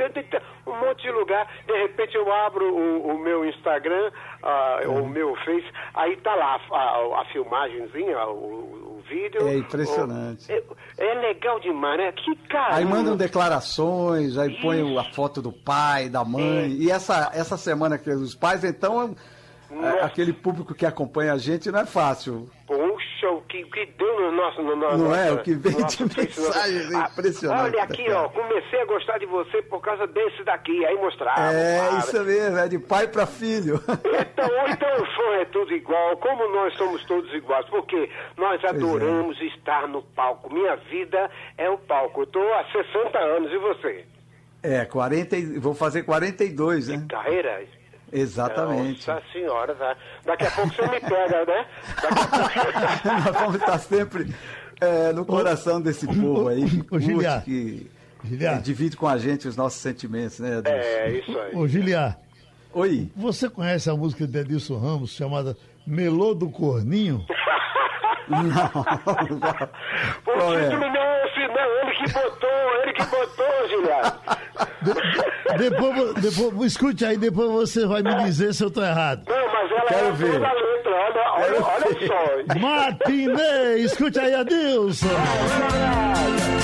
um 0.66 0.76
monte 0.78 1.02
de 1.02 1.10
lugar. 1.10 1.46
De 1.66 1.76
repente 1.76 2.14
eu 2.16 2.32
abro 2.32 2.64
o, 2.64 3.08
o 3.08 3.18
meu 3.18 3.44
Instagram, 3.44 4.10
ah, 4.42 4.80
o 4.86 5.06
meu 5.06 5.36
Face, 5.44 5.66
aí 5.94 6.16
tá 6.18 6.34
lá 6.34 6.58
a, 6.70 6.76
a, 6.76 7.20
a 7.20 7.24
filmagenzinha, 7.26 8.26
o, 8.28 8.80
vídeo. 9.10 9.48
É 9.48 9.56
impressionante. 9.56 10.50
É, 10.50 10.62
é 10.98 11.14
legal 11.14 11.58
demais, 11.58 11.98
né? 11.98 12.12
Que 12.12 12.36
cara. 12.48 12.76
Aí 12.76 12.84
mandam 12.84 13.16
declarações, 13.16 14.38
aí 14.38 14.60
põem 14.62 14.96
a 14.96 15.04
foto 15.12 15.42
do 15.42 15.52
pai, 15.52 16.08
da 16.08 16.24
mãe. 16.24 16.70
E 16.70 16.90
essa, 16.90 17.30
essa 17.34 17.56
semana 17.56 17.98
que 17.98 18.08
os 18.08 18.34
pais, 18.34 18.62
então, 18.62 19.14
é, 19.70 20.04
aquele 20.04 20.32
público 20.32 20.74
que 20.74 20.86
acompanha 20.86 21.32
a 21.32 21.38
gente 21.38 21.70
não 21.70 21.80
é 21.80 21.86
fácil. 21.86 22.48
Puxa, 22.66 22.89
o 23.28 23.42
que, 23.42 23.62
o 23.64 23.70
que 23.70 23.86
deu 23.86 24.20
no 24.20 24.32
nosso. 24.32 24.62
No, 24.62 24.76
no, 24.76 24.96
Não 24.98 25.14
é? 25.14 25.26
nosso- 25.30 25.40
O 25.40 25.42
que 25.44 25.54
vem 25.54 25.72
nosso 25.78 26.08
de 26.08 26.14
Face, 26.14 26.40
no- 26.40 26.46
mensagens 26.46 26.94
Ah, 26.94 27.08
impressionantes, 27.12 27.74
Olha 27.74 27.82
aqui, 27.82 28.08
né, 28.08 28.14
ó, 28.14 28.28
comecei 28.28 28.80
a 28.80 28.84
gostar 28.86 29.18
de 29.18 29.26
você 29.26 29.62
por 29.62 29.80
causa 29.80 30.06
desse 30.06 30.42
daqui. 30.44 30.84
Aí 30.86 30.96
mostrava. 30.96 31.52
é, 31.52 31.98
isso 31.98 32.24
mesmo, 32.24 32.58
é 32.58 32.68
de 32.68 32.78
pai 32.78 33.08
pra 33.08 33.26
filho. 33.26 33.80
Então, 34.40 34.48
então 34.68 35.02
o 35.02 35.06
fã 35.06 35.34
é 35.40 35.44
tudo 35.46 35.70
igual, 35.74 36.16
como 36.16 36.48
nós 36.48 36.74
somos 36.74 37.04
todos 37.04 37.30
iguais, 37.34 37.66
porque 37.68 38.08
nós 38.38 38.64
adoramos 38.64 39.38
estar 39.42 39.86
no 39.86 40.00
palco. 40.02 40.50
Minha 40.52 40.76
vida 40.76 41.30
é 41.58 41.68
o 41.68 41.76
palco. 41.76 42.20
Eu 42.20 42.24
estou 42.24 42.54
há 42.54 42.64
60 42.72 43.18
anos, 43.18 43.52
e 43.52 43.58
você? 43.58 44.04
É, 44.62 44.84
40, 44.86 45.36
e- 45.36 45.58
vou 45.58 45.74
fazer 45.74 46.04
42, 46.04 46.88
né? 46.88 47.04
Carreira? 47.10 47.62
Exatamente. 48.12 49.08
Nossa 49.08 49.22
senhora, 49.32 49.74
tá? 49.74 49.96
daqui 50.24 50.44
a 50.44 50.50
pouco 50.50 50.74
você 50.74 50.82
me 50.82 51.00
pega, 51.00 51.44
né? 51.44 51.66
Daqui 52.02 52.22
a 52.22 52.26
pouco... 52.26 53.08
Nós 53.24 53.40
vamos 53.40 53.54
estar 53.56 53.78
sempre 53.78 54.34
é, 54.80 55.12
no 55.12 55.24
coração 55.24 55.80
desse 55.80 56.06
povo 56.06 56.48
aí 56.48 56.68
que 56.68 56.80
Ô, 56.80 56.84
curte, 56.84 57.06
Giliar. 57.06 57.44
que 57.44 57.90
Giliar. 58.24 58.56
é, 58.56 58.60
divide 58.60 58.96
com 58.96 59.06
a 59.06 59.18
gente 59.18 59.46
os 59.46 59.56
nossos 59.56 59.80
sentimentos, 59.80 60.40
né, 60.40 60.58
Adilson? 60.58 60.76
É, 60.76 61.10
isso 61.12 61.38
aí. 61.38 61.54
Ô, 61.54 61.68
Giliar, 61.68 62.18
Oi. 62.72 63.10
você 63.16 63.48
conhece 63.48 63.88
a 63.90 63.94
música 63.94 64.26
de 64.26 64.38
Edilson 64.38 64.78
Ramos 64.78 65.10
chamada 65.10 65.56
Melô 65.86 66.34
do 66.34 66.50
Corninho? 66.50 67.24
Não. 68.30 68.84
Qual 70.24 70.50
o 70.50 70.54
é? 70.54 70.68
título 70.68 70.88
não 70.88 71.02
é 71.02 71.26
esse 71.26 71.48
Não, 71.48 71.80
ele 71.82 71.94
que 71.96 72.12
botou, 72.12 72.74
ele 72.82 72.92
que 72.92 73.04
botou, 73.06 73.68
Giliado. 73.68 74.20
De- 75.56 75.70
depois, 75.70 76.14
depois, 76.14 76.72
escute 76.72 77.04
aí, 77.04 77.16
depois 77.16 77.50
você 77.50 77.86
vai 77.86 78.02
me 78.02 78.14
dizer 78.24 78.52
se 78.54 78.62
eu 78.64 78.70
tô 78.70 78.82
errado. 78.82 79.22
Não, 79.28 79.52
mas 79.52 79.70
ela 79.70 79.84
Quero 79.86 80.06
é 80.06 80.12
ver. 80.12 80.32
toda 80.32 80.48
a 80.48 80.52
letra, 80.52 80.90
olha, 80.92 81.22
olha, 81.32 81.64
olha 81.64 82.06
só. 82.06 82.58
Matinê, 82.58 83.78
escute 83.78 84.18
aí, 84.20 84.34
Adilson. 84.34 85.06
Esse 85.06 86.59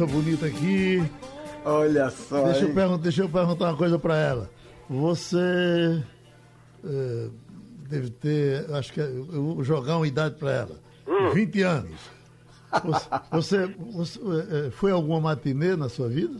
moça 0.00 0.06
bonita 0.06 0.46
aqui. 0.46 1.02
Olha 1.64 2.08
só. 2.10 2.44
Deixa 2.44 2.64
eu, 2.64 2.74
pergun- 2.74 2.98
deixa 2.98 3.22
eu 3.22 3.28
perguntar 3.28 3.66
uma 3.66 3.76
coisa 3.76 3.98
pra 3.98 4.16
ela. 4.16 4.50
Você 4.88 6.02
eh, 6.84 7.28
deve 7.88 8.10
ter, 8.10 8.70
acho 8.74 8.92
que 8.92 9.00
eu 9.00 9.28
eu 9.32 9.42
vou 9.54 9.64
jogar 9.64 9.96
uma 9.98 10.06
idade 10.06 10.36
pra 10.36 10.50
ela. 10.52 10.80
20 11.34 11.62
anos. 11.62 12.00
Você, 12.84 13.08
você, 13.30 13.66
você, 13.92 14.18
eh, 14.20 14.66
eh, 14.66 14.70
foi 14.70 14.90
alguma 14.90 15.20
matinê 15.20 15.76
na 15.76 15.88
sua 15.88 16.08
vida? 16.08 16.38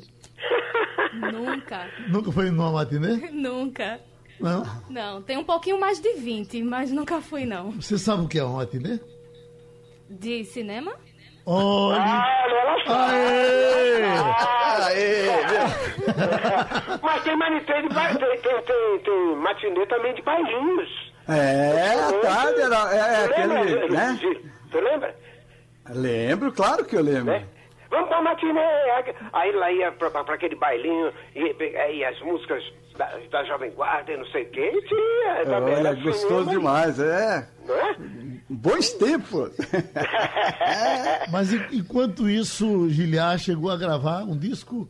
Nunca, 1.33 1.89
Nunca 2.09 2.33
foi 2.33 2.51
numa 2.51 2.71
matinê? 2.73 3.17
nunca. 3.33 4.01
Não? 4.41 4.65
Não, 4.89 5.21
tem 5.23 5.37
um 5.37 5.45
pouquinho 5.45 5.79
mais 5.79 6.01
de 6.01 6.15
20, 6.15 6.63
mas 6.63 6.91
nunca 6.91 7.21
fui, 7.21 7.45
não. 7.45 7.73
Você 7.73 7.99
sabe 7.99 8.25
o 8.25 8.29
que 8.29 8.39
é 8.39 8.45
uma 8.45 8.57
matinê? 8.59 8.99
De 10.09 10.45
cinema? 10.45 10.95
Olha! 11.47 11.99
Olha, 11.99 12.55
ela 12.55 12.85
sabe. 12.87 13.15
Aê! 14.87 15.21
Mas 17.03 17.23
tem 17.23 17.37
matinê 17.37 17.83
de 17.83 17.89
ba... 17.95 18.09
tem, 18.09 18.19
tem, 18.19 18.63
tem, 18.63 18.99
tem 19.05 19.37
matinê 19.37 19.87
também 19.87 20.15
de 20.15 20.23
bailinhos. 20.23 21.13
É, 21.29 21.93
à 21.95 22.13
tarde 22.21 22.61
era. 22.61 22.95
É, 22.95 23.25
é 23.25 23.29
Você 23.29 23.47
lembra, 23.47 23.61
aquele. 23.61 23.89
Né? 23.89 24.19
Você 24.71 24.81
lembra? 24.81 25.17
Lembro, 25.91 26.53
claro 26.53 26.85
que 26.85 26.97
eu 26.97 27.03
lembro. 27.03 27.33
Né? 27.33 27.45
Vamos 27.91 28.09
pra 28.09 28.23
matinê. 28.23 28.61
Aí 29.33 29.53
lá 29.53 29.73
ia 29.73 29.91
pra, 29.93 30.11
pra, 30.11 30.23
pra 30.25 30.35
aquele 30.37 30.55
bailinho, 30.55 31.13
e, 31.35 31.41
e 31.97 32.05
as 32.05 32.21
músicas 32.21 32.63
da, 32.97 33.19
da 33.31 33.45
Jovem 33.45 33.71
Guarda 33.73 34.13
e 34.13 34.17
não 34.17 34.27
sei 34.27 34.45
o 34.45 34.51
quê. 34.51 34.71
E 34.75 34.83
tinha, 34.87 35.45
também 35.45 35.75
Olha, 35.75 35.89
era 35.89 35.95
gostoso 35.95 36.45
cinema, 36.45 36.51
demais, 36.51 36.99
é. 37.01 37.49
Não 37.67 37.75
é? 37.75 37.97
Bons 38.49 38.91
tempos. 38.95 39.51
Mas 41.31 41.53
en- 41.53 41.67
enquanto 41.73 42.29
isso, 42.29 42.89
Giliar 42.91 43.39
chegou 43.39 43.71
a 43.71 43.77
gravar 43.77 44.23
um 44.25 44.37
disco. 44.37 44.89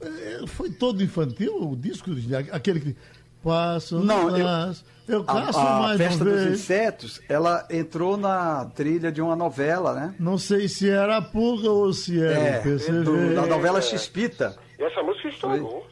eh, 0.00 0.40
Foi 0.46 0.70
todo 0.70 1.02
infantil 1.02 1.54
o 1.70 1.76
disco 1.76 2.10
do 2.10 2.20
Giliar? 2.20 2.44
Aquele 2.52 2.80
que. 2.80 2.96
Passo, 3.42 4.00
Não, 4.00 4.36
eu- 4.36 4.44
passo, 4.44 4.84
eu, 5.06 5.20
A, 5.20 5.24
caço 5.24 5.58
a 5.58 5.78
mais 5.80 5.96
Festa 5.98 6.24
uma 6.24 6.30
dos 6.32 6.42
vez. 6.44 6.60
Insetos, 6.60 7.20
ela 7.28 7.66
entrou 7.70 8.16
na 8.16 8.64
trilha 8.74 9.10
de 9.12 9.22
uma 9.22 9.36
novela, 9.36 9.94
né? 9.94 10.14
Não 10.18 10.36
sei 10.36 10.68
se 10.68 10.88
era 10.90 11.16
a 11.18 11.22
pulga 11.22 11.70
ou 11.70 11.92
se 11.92 12.20
era 12.22 12.38
É, 12.38 12.60
do- 13.02 13.34
da 13.34 13.46
novela 13.46 13.80
Xpita. 13.80 14.56
E 14.78 14.82
essa 14.82 15.02
música 15.02 15.28
estourou. 15.28 15.86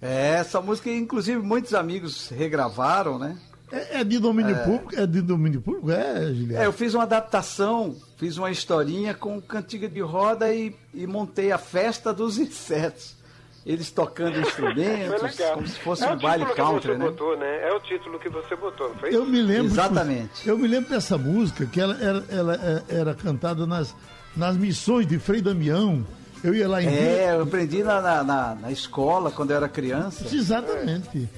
É, 0.00 0.34
essa 0.40 0.60
música, 0.60 0.90
inclusive, 0.90 1.40
muitos 1.40 1.74
amigos 1.74 2.28
regravaram, 2.30 3.18
né? 3.18 3.36
É, 3.70 4.00
é 4.00 4.04
de 4.04 4.18
domínio 4.18 4.56
público? 4.64 4.94
É 5.00 5.06
de 5.06 5.22
domínio 5.22 5.60
público? 5.62 5.90
É? 5.90 6.30
É, 6.62 6.66
eu 6.66 6.72
fiz 6.72 6.92
uma 6.94 7.04
adaptação, 7.04 7.96
fiz 8.18 8.36
uma 8.36 8.50
historinha 8.50 9.14
com 9.14 9.40
cantiga 9.40 9.88
de 9.88 10.00
roda 10.00 10.52
e, 10.54 10.74
e 10.92 11.06
montei 11.06 11.50
a 11.52 11.56
festa 11.58 12.12
dos 12.12 12.36
insetos. 12.38 13.16
Eles 13.64 13.90
tocando 13.92 14.40
instrumentos, 14.40 15.36
como 15.54 15.68
se 15.68 15.78
fosse 15.78 16.04
é 16.04 16.10
um 16.12 16.18
baile 16.18 16.44
country, 16.46 16.96
né? 16.96 17.04
botou, 17.06 17.36
né? 17.36 17.68
É 17.68 17.72
o 17.72 17.78
título 17.80 18.18
que 18.18 18.28
você 18.28 18.56
botou, 18.56 18.88
não 18.88 18.96
foi? 18.96 19.14
Eu 19.14 19.24
me 19.24 19.40
lembro. 19.40 19.66
Exatamente. 19.66 20.48
Eu 20.48 20.58
me 20.58 20.66
lembro 20.66 20.90
dessa 20.90 21.16
música 21.16 21.64
que 21.66 21.80
ela 21.80 21.96
era, 22.02 22.24
ela 22.28 22.54
é- 22.88 22.94
era 22.96 23.14
cantada 23.14 23.64
nas, 23.64 23.94
nas 24.36 24.56
missões 24.56 25.06
de 25.06 25.18
Frei 25.18 25.40
Damião 25.40 26.04
Eu 26.42 26.52
ia 26.56 26.68
lá 26.68 26.82
em 26.82 26.88
É, 26.88 27.36
eu 27.36 27.42
aprendi 27.44 27.84
na, 27.84 28.00
na, 28.00 28.24
na- 28.24 28.54
na 28.56 28.72
escola, 28.72 29.30
quando 29.30 29.52
eu 29.52 29.56
era 29.58 29.68
criança, 29.68 30.24
Exatamente. 30.34 31.28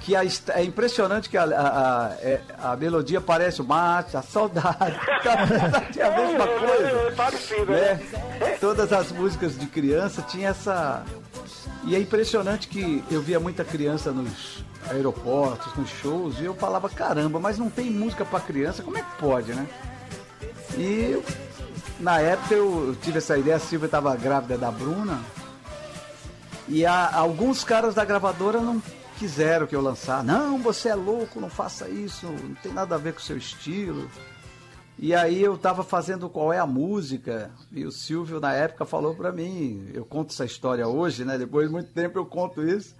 Que 0.00 0.14
a 0.16 0.22
é 0.24 0.64
impressionante 0.64 1.28
que 1.28 1.36
a, 1.36 1.44
a, 1.44 1.46
a- 2.06 2.12
é- 2.20 2.40
a 2.62 2.76
melodia 2.76 3.20
parece 3.20 3.60
o 3.60 3.64
mate, 3.64 4.16
a 4.16 4.22
saudade. 4.22 4.98
Tinha 5.92 6.06
a 6.06 6.10
mesma 6.16 6.44
É, 6.44 6.58
coisa. 6.58 6.88
é, 6.88 7.06
é 7.06 7.10
parecido, 7.12 7.66
né? 7.72 7.94
né? 8.40 8.56
Todas 8.60 8.92
as 8.92 9.10
músicas 9.12 9.58
de 9.58 9.66
criança 9.66 10.22
tinha 10.22 10.50
essa. 10.50 11.04
E 11.84 11.94
é 11.94 11.98
impressionante 12.00 12.68
que 12.68 13.02
eu 13.10 13.20
via 13.22 13.40
muita 13.40 13.64
criança 13.64 14.10
nos 14.12 14.62
aeroportos, 14.90 15.74
nos 15.76 15.90
shows, 15.90 16.38
e 16.38 16.44
eu 16.44 16.54
falava, 16.54 16.88
caramba, 16.88 17.38
mas 17.40 17.58
não 17.58 17.68
tem 17.68 17.90
música 17.90 18.24
pra 18.24 18.40
criança, 18.40 18.82
como 18.82 18.96
é 18.98 19.02
que 19.02 19.16
pode, 19.18 19.52
né? 19.52 19.66
E 20.76 21.20
na 22.00 22.20
época 22.20 22.54
eu 22.54 22.96
tive 23.02 23.18
essa 23.18 23.36
ideia, 23.36 23.56
a 23.56 23.60
Silvia 23.60 23.86
estava 23.86 24.14
grávida 24.16 24.56
da 24.56 24.70
Bruna, 24.70 25.20
e 26.68 26.84
a- 26.86 27.10
alguns 27.14 27.64
caras 27.64 27.94
da 27.94 28.04
gravadora 28.04 28.60
não 28.60 28.80
quiseram 29.18 29.66
que 29.66 29.74
eu 29.74 29.80
lançar. 29.80 30.22
Não, 30.22 30.58
você 30.58 30.88
é 30.88 30.94
louco, 30.94 31.40
não 31.40 31.50
faça 31.50 31.88
isso, 31.88 32.26
não 32.26 32.54
tem 32.56 32.72
nada 32.72 32.94
a 32.94 32.98
ver 32.98 33.12
com 33.12 33.18
o 33.18 33.22
seu 33.22 33.36
estilo. 33.36 34.08
E 34.98 35.14
aí 35.14 35.42
eu 35.42 35.56
tava 35.56 35.84
fazendo 35.84 36.28
qual 36.28 36.52
é 36.52 36.58
a 36.58 36.66
música, 36.66 37.50
e 37.70 37.84
o 37.84 37.92
Silvio 37.92 38.40
na 38.40 38.52
época 38.52 38.84
falou 38.84 39.14
pra 39.14 39.30
mim, 39.30 39.90
eu 39.94 40.04
conto 40.04 40.32
essa 40.32 40.44
história 40.44 40.86
hoje, 40.88 41.24
né? 41.24 41.38
Depois 41.38 41.66
de 41.66 41.72
muito 41.72 41.92
tempo 41.92 42.18
eu 42.18 42.26
conto 42.26 42.62
isso. 42.62 42.96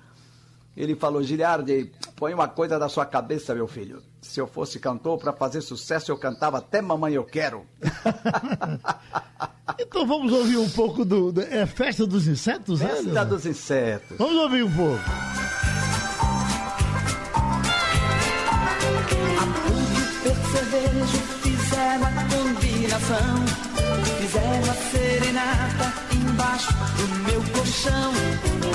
Ele 0.76 0.94
falou, 0.94 1.20
Giliardi, 1.24 1.90
põe 2.14 2.32
uma 2.32 2.46
coisa 2.46 2.78
na 2.78 2.88
sua 2.88 3.04
cabeça, 3.04 3.52
meu 3.52 3.66
filho. 3.66 4.00
Se 4.22 4.40
eu 4.40 4.46
fosse 4.46 4.78
cantor, 4.78 5.18
pra 5.18 5.32
fazer 5.32 5.60
sucesso, 5.60 6.12
eu 6.12 6.16
cantava 6.16 6.58
até 6.58 6.80
Mamãe 6.80 7.14
Eu 7.14 7.24
Quero. 7.24 7.64
Então 9.80 10.06
vamos 10.06 10.32
ouvir 10.32 10.56
um 10.56 10.68
pouco 10.70 11.04
do. 11.04 11.32
é 11.40 11.64
Festa 11.66 12.06
dos 12.06 12.26
Insetos? 12.26 12.80
Festa 12.80 13.02
Leonardo? 13.02 13.36
dos 13.36 13.46
Insetos. 13.46 14.16
Vamos 14.16 14.34
ouvir 14.34 14.64
um 14.64 14.74
pouco. 14.74 15.04
Combinação 23.08 23.46
Fizeram 24.20 24.70
a 24.70 24.74
serenata 24.90 25.94
embaixo 26.12 26.72
do 26.96 27.06
meu 27.24 27.42
colchão. 27.52 28.12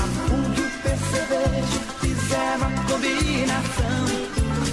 Afundo 0.04 0.62
o 0.62 0.70
percevejo 0.82 1.80
fizeram 2.02 2.66
a 2.66 2.72
combinação. 2.92 4.06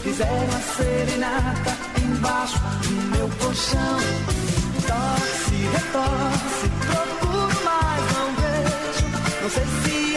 Fizeram 0.02 0.56
a 0.56 0.60
serenata 0.76 1.76
embaixo 2.02 2.58
do 2.58 3.16
meu 3.16 3.28
colchão. 3.38 3.98
Torce, 4.86 5.56
retorce, 5.72 6.66
procuro 6.86 7.60
mas 7.64 8.00
não 8.16 8.28
vejo 8.40 9.06
Não 9.42 9.50
sei 9.50 9.66
se 9.82 10.09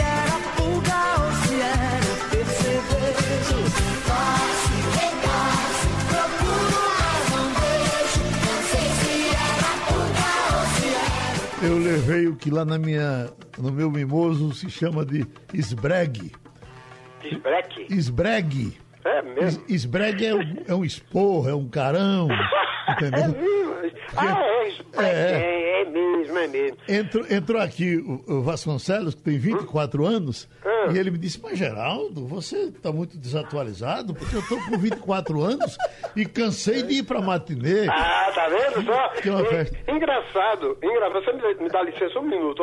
levei 11.84 12.26
o 12.26 12.34
que 12.36 12.50
lá 12.50 12.64
na 12.64 12.78
minha, 12.78 13.30
no 13.58 13.70
meu 13.70 13.90
mimoso 13.90 14.52
se 14.54 14.68
chama 14.70 15.04
de 15.04 15.26
esbregue. 15.52 16.32
Esbreque. 17.22 17.86
Esbregue. 17.90 18.78
É 19.04 19.22
mesmo. 19.22 19.42
Es- 19.42 19.60
Esbregue 19.68 20.26
é 20.26 20.34
um, 20.34 20.56
é 20.68 20.74
um 20.74 20.84
esporro, 20.84 21.48
é 21.48 21.54
um 21.54 21.68
carão. 21.68 22.28
É 22.86 22.92
Entendeu? 22.92 23.28
mesmo. 23.30 23.98
Ah, 24.14 24.42
é, 24.42 24.68
esbreque. 24.68 25.06
É. 25.06 25.30
É, 25.40 25.63
é 26.40 26.44
é 26.44 26.48
mesmo. 26.48 26.76
Entrou, 26.88 27.24
entrou 27.30 27.60
aqui 27.60 27.96
o, 27.96 28.34
o 28.38 28.42
Vasconcelos, 28.42 29.14
que 29.14 29.22
tem 29.22 29.38
24 29.38 30.04
anos, 30.06 30.48
Ah. 30.64 30.88
e 30.92 30.98
ele 30.98 31.10
me 31.10 31.18
disse, 31.18 31.40
mas 31.42 31.58
Geraldo, 31.58 32.26
você 32.26 32.64
está 32.64 32.92
muito 32.92 33.16
desatualizado, 33.16 34.14
porque 34.14 34.36
eu 34.36 34.40
estou 34.40 34.58
com 34.66 34.76
24 34.78 35.42
anos 35.42 35.76
e 36.16 36.24
cansei 36.26 36.82
de 36.82 36.94
ir 36.98 37.02
para 37.04 37.20
matinê. 37.20 37.88
Ah, 37.88 38.30
tá 38.34 38.48
vendo 38.48 38.84
só? 38.84 39.08
Que 39.20 39.28
é 39.28 39.32
uma 39.32 39.40
É, 39.42 39.44
festa. 39.46 39.78
engraçado, 39.90 40.76
engraçado. 40.82 41.12
Você 41.24 41.32
me, 41.32 41.40
dá- 41.42 41.62
me 41.62 41.68
dá 41.70 41.82
licença 41.82 42.18
um 42.18 42.22
minuto. 42.28 42.62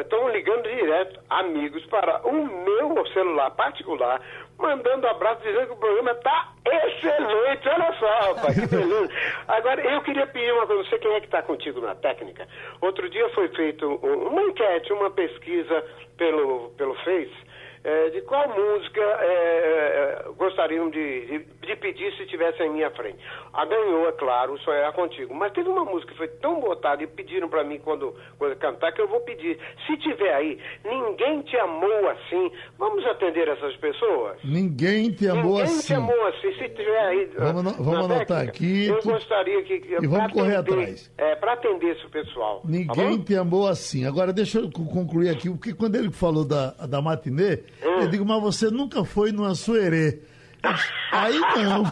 Estão 0.00 0.28
ligando 0.30 0.62
direto 0.64 1.20
amigos 1.30 1.84
para 1.86 2.26
o 2.26 2.32
meu 2.32 3.06
celular 3.12 3.50
particular, 3.52 4.20
mandando 4.58 5.06
abraço, 5.06 5.42
dizendo 5.42 5.66
que 5.66 5.72
o 5.72 5.76
programa 5.76 6.12
está 6.12 6.52
excelente. 6.64 7.68
Olha 7.68 7.92
só, 7.98 8.34
rapaz, 8.34 8.58
que 8.58 8.66
beleza. 8.66 9.12
Agora, 9.48 9.80
eu 9.80 10.00
queria 10.02 10.26
pedir 10.26 10.52
uma 10.52 10.66
coisa. 10.66 10.82
Não 10.82 10.88
sei 10.88 10.98
quem 10.98 11.14
é 11.14 11.20
que 11.20 11.26
está 11.26 11.42
contigo 11.42 11.80
na 11.80 11.94
técnica. 11.94 12.46
Outro 12.80 13.08
dia 13.08 13.28
foi 13.30 13.48
feita 13.48 13.86
uma 13.86 14.42
enquete, 14.42 14.92
uma 14.92 15.10
pesquisa 15.10 15.84
pelo, 16.16 16.70
pelo 16.76 16.94
Face. 16.96 17.46
É, 17.88 18.10
de 18.10 18.20
qual 18.22 18.48
música 18.48 19.00
é, 19.00 20.24
é, 20.26 20.32
gostariam 20.36 20.90
de, 20.90 21.26
de, 21.26 21.38
de 21.38 21.76
pedir 21.76 22.12
se 22.16 22.26
tivesse 22.26 22.60
em 22.60 22.72
minha 22.72 22.90
frente. 22.90 23.18
A 23.52 23.64
ganhou, 23.64 24.08
é 24.08 24.12
claro, 24.12 24.58
era 24.66 24.90
contigo. 24.92 25.32
Mas 25.32 25.52
teve 25.52 25.68
uma 25.68 25.84
música 25.84 26.10
que 26.10 26.18
foi 26.18 26.26
tão 26.26 26.58
botada 26.60 27.04
e 27.04 27.06
pediram 27.06 27.48
para 27.48 27.62
mim 27.62 27.78
quando, 27.78 28.12
quando 28.38 28.56
cantar 28.56 28.90
que 28.92 29.00
eu 29.00 29.06
vou 29.06 29.20
pedir. 29.20 29.56
Se 29.86 29.96
tiver 29.98 30.34
aí, 30.34 30.58
ninguém 30.84 31.42
te 31.42 31.56
amou 31.58 32.08
assim, 32.10 32.50
vamos 32.76 33.06
atender 33.06 33.46
essas 33.46 33.76
pessoas? 33.76 34.36
Ninguém 34.42 35.12
te 35.12 35.28
amou 35.28 35.58
ninguém 35.58 35.62
assim. 35.62 35.86
te 35.86 35.94
amou 35.94 36.26
assim, 36.26 36.52
se 36.54 36.68
tiver 36.70 36.98
aí. 37.06 37.30
Vamos 37.38 37.62
na 37.62 37.70
vamos 37.70 38.04
anotar 38.10 38.42
aqui, 38.42 38.88
Eu 38.88 38.98
tu- 38.98 39.10
gostaria 39.12 39.62
que. 39.62 39.74
e 40.02 40.06
vamos 40.08 40.32
correr 40.32 40.56
atender- 40.56 40.80
atrás. 40.80 41.12
É, 41.16 41.36
para 41.36 41.52
atender 41.52 41.96
esse 41.96 42.06
pessoal. 42.08 42.62
tá 42.62 42.68
Ninguém 42.68 43.16
bom? 43.18 43.24
te 43.24 43.36
amou 43.36 43.68
assim. 43.68 44.04
Agora, 44.04 44.32
deixa 44.32 44.58
eu 44.58 44.70
co- 44.72 44.86
concluir 44.86 45.28
aqui, 45.28 45.48
porque 45.48 45.72
quando 45.72 45.94
ele 45.94 46.10
falou 46.10 46.44
da, 46.44 46.70
da 46.88 47.00
matinê, 47.00 47.58
Hum. 47.82 48.00
eu 48.00 48.08
digo, 48.08 48.24
mas 48.24 48.42
você 48.42 48.70
nunca 48.70 49.04
foi 49.04 49.32
numa 49.32 49.54
suerê. 49.54 50.20
Aí 51.12 51.38
não. 51.38 51.84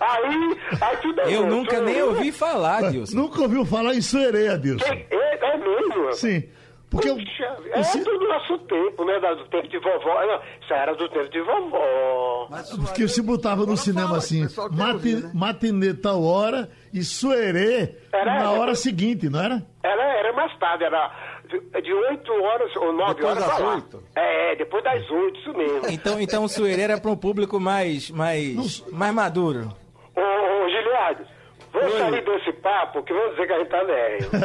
Aí, 0.00 0.58
aí 0.80 0.96
tudo 0.98 1.20
é 1.22 1.34
Eu 1.34 1.42
bom, 1.44 1.48
nunca 1.50 1.76
tudo 1.76 1.84
nem 1.84 1.94
bem. 1.94 2.02
ouvi 2.02 2.32
falar, 2.32 2.90
Dilson. 2.90 3.16
Nunca 3.16 3.40
ouviu 3.40 3.64
falar 3.64 3.94
em 3.94 4.02
suerê, 4.02 4.48
Adilson. 4.48 4.84
É, 4.84 5.06
é, 5.10 5.38
é 5.54 5.56
mesmo? 5.56 6.12
Sim. 6.12 6.44
Porque 6.90 7.08
eu, 7.10 7.16
Puxa, 7.16 7.56
eu 7.66 7.72
é 7.74 7.82
se- 7.82 8.02
do 8.02 8.28
nosso 8.28 8.58
tempo, 8.60 9.04
né? 9.04 9.18
Do 9.20 9.44
tempo 9.48 9.68
de 9.68 9.78
vovó. 9.78 10.26
Não, 10.26 10.40
isso 10.62 10.72
era 10.72 10.94
do 10.94 11.06
tempo 11.10 11.28
de 11.28 11.40
vovó. 11.42 12.46
Mas 12.50 12.70
porque 12.70 13.06
se 13.08 13.20
botava 13.22 13.66
no 13.66 13.76
cinema 13.76 14.06
fala, 14.08 14.18
assim, 14.18 14.42
mati, 14.72 15.14
né? 15.16 15.30
matinê 15.34 15.92
tal 15.94 16.22
hora 16.22 16.70
e 16.92 17.02
suerê 17.04 17.94
Era, 18.12 18.24
na 18.24 18.40
era. 18.40 18.50
hora 18.52 18.74
seguinte, 18.74 19.28
não 19.28 19.38
era? 19.40 19.62
Era, 19.82 20.02
era 20.18 20.32
mais 20.32 20.56
tarde, 20.58 20.84
era 20.84 21.10
de- 21.48 21.80
de 21.82 21.92
8 21.92 22.32
horas 22.32 22.76
ou 22.76 22.92
9 22.92 23.14
Depois 23.14 23.30
horas 23.36 23.44
das 23.46 23.56
pra 23.56 23.66
lá. 23.66 23.74
oito? 23.74 24.02
É, 24.16 24.56
depois 24.56 24.84
das 24.84 25.10
8, 25.10 25.38
isso 25.40 25.52
mesmo. 25.54 25.80
Então, 25.88 26.20
então 26.20 26.44
o 26.44 26.48
Suereira 26.48 26.94
é 26.94 26.96
para 27.00 27.10
um 27.10 27.16
público 27.16 27.58
mais, 27.58 28.10
mais, 28.10 28.84
mais 28.92 29.14
maduro. 29.14 29.72
Ô, 30.14 30.20
ô 30.20 30.68
Giliardo, 30.68 31.24
vamos 31.72 31.92
sair 31.94 32.24
desse 32.24 32.52
papo 32.54 33.02
que 33.02 33.12
vamos 33.12 33.30
dizer 33.32 33.46
que 33.46 33.52
a 33.52 33.58
gente 33.58 33.68
tá 33.68 33.84
velho. 33.84 34.30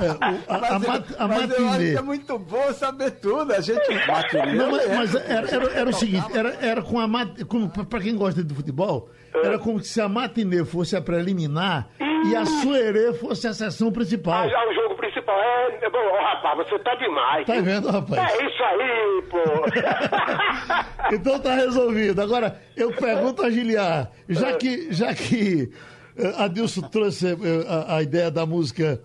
É, 0.00 0.10
o- 0.10 0.52
a, 0.52 0.74
a, 0.76 0.78
mat- 0.78 1.14
a 1.18 1.28
mas 1.28 1.50
eu 1.50 1.68
acho 1.68 1.78
que 1.78 1.96
é 1.96 2.02
muito 2.02 2.38
bom 2.38 2.72
saber 2.72 3.10
tudo. 3.12 3.52
A 3.52 3.60
gente. 3.60 3.80
Não, 4.56 4.70
mas, 4.72 4.84
é. 4.86 4.94
mas 4.96 5.14
era, 5.14 5.54
era, 5.54 5.72
era 5.72 5.90
o 5.90 5.92
seguinte, 5.92 6.26
era, 6.36 6.54
era 6.60 6.82
com 6.82 6.98
a 6.98 7.06
mat... 7.06 7.28
pra 7.88 8.00
quem 8.00 8.16
gosta 8.16 8.42
de 8.42 8.54
futebol, 8.54 9.08
era 9.42 9.58
como 9.58 9.80
se 9.80 10.00
a 10.00 10.08
matinê 10.08 10.64
fosse 10.64 10.96
a 10.96 11.00
preliminar 11.00 11.88
e 12.30 12.36
a 12.36 12.44
suerê 12.46 13.12
fosse 13.14 13.46
a 13.46 13.52
sessão 13.52 13.90
principal. 13.90 14.44
Ah, 14.44 14.48
já 14.48 14.68
o 14.68 14.74
jogo 14.74 14.94
principal 14.96 15.36
é. 15.40 15.78
é 15.82 15.90
Bom, 15.90 16.12
rapaz, 16.20 16.56
você 16.58 16.78
tá 16.78 16.94
demais. 16.94 17.46
Tá 17.46 17.60
vendo, 17.60 17.90
rapaz? 17.90 18.32
É 18.32 18.46
isso 18.46 18.62
aí, 18.62 19.22
pô. 19.30 19.38
Então 21.14 21.38
tá 21.38 21.54
resolvido. 21.54 22.22
Agora, 22.22 22.58
eu 22.74 22.90
pergunto 22.92 23.42
a 23.42 23.50
Giliar, 23.50 24.10
já 24.26 24.54
que, 24.54 24.90
já 24.90 25.14
que 25.14 25.70
eh, 26.16 26.34
Adilson 26.38 26.80
trouxe 26.88 27.26
eh, 27.26 27.36
a, 27.68 27.96
a 27.96 28.02
ideia 28.02 28.30
da 28.30 28.46
música 28.46 29.00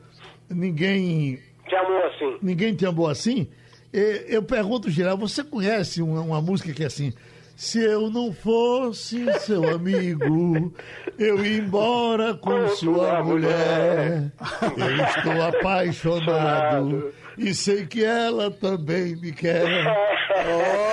Ninguém, 0.50 1.40
Te 1.68 1.76
amou 1.76 2.06
assim. 2.06 2.38
Ninguém 2.42 2.74
Te 2.74 2.86
Amou 2.86 3.08
Assim, 3.08 3.48
eh, 3.94 4.26
eu 4.30 4.42
pergunto, 4.42 4.90
Giliar, 4.90 5.18
você 5.18 5.44
conhece 5.44 6.02
uma, 6.02 6.22
uma 6.22 6.42
música 6.42 6.74
que 6.74 6.84
é 6.84 6.88
assim... 6.88 7.14
Se 7.60 7.84
eu 7.84 8.10
não 8.10 8.32
fosse 8.32 9.26
seu 9.40 9.70
amigo, 9.70 10.74
eu 11.18 11.46
ia 11.46 11.58
embora 11.58 12.34
com 12.34 12.70
sua 12.70 13.22
mulher. 13.22 14.32
Eu 14.78 15.06
estou 15.06 15.42
apaixonado 15.42 17.12
e 17.40 17.54
sei 17.54 17.86
que 17.86 18.04
ela 18.04 18.52
também 18.52 19.16
me 19.16 19.32
quer. 19.32 19.64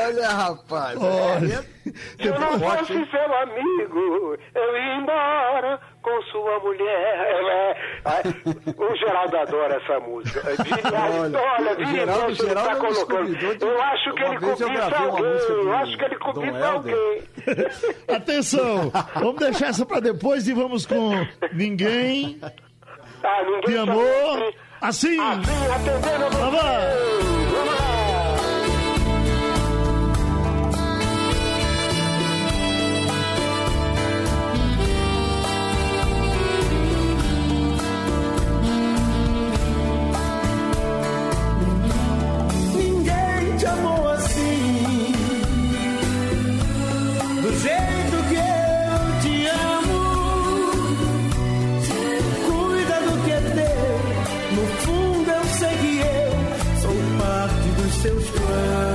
Olha, 0.04 0.28
rapaz. 0.28 0.98
Olha, 1.00 1.64
Se 2.20 2.26
eu 2.26 2.38
não 2.38 2.59
fosse 2.59 2.92
seu 3.11 3.37
amigo, 3.38 4.37
eu 4.54 4.76
ia 4.76 4.94
embora 4.96 5.80
com 6.02 6.22
sua 6.22 6.59
mulher. 6.61 6.87
É, 6.87 7.70
é, 8.04 8.22
o 8.76 8.96
Geraldo 8.96 9.37
adora 9.37 9.74
essa 9.82 10.00
música. 10.00 10.42
Olha, 10.46 11.38
olha, 11.38 11.72
o 11.80 11.87
Geraldo- 11.87 12.35
Geraldo 12.35 12.64
tá 12.70 12.76
colocando. 12.76 13.37
Eu 13.61 13.82
acho 13.82 14.14
que 14.14 14.22
uma 14.24 14.35
ele 14.35 14.38
uma 14.64 14.96
alguém. 14.96 15.26
Eu 15.48 15.72
acho 15.74 15.98
que 15.98 16.04
ele 16.04 16.16
Helder. 16.56 16.64
alguém. 16.64 17.22
Atenção, 18.16 18.92
vamos 19.14 19.37
deixar 19.37 19.68
essa 19.68 19.85
para 19.87 20.00
depois 20.00 20.48
e 20.48 20.52
vamos 20.52 20.87
com 20.87 21.11
Ninguém 21.52 22.40
Ah, 23.22 23.42
ninguém 23.44 23.61
Te 23.62 23.74
sabe 23.76 23.90
amou 23.90 24.52
assim. 24.88 25.18
assim. 25.18 25.40
Assim, 25.40 25.66
atendendo 25.72 26.38
Lá 26.38 27.36
world. 58.48 58.86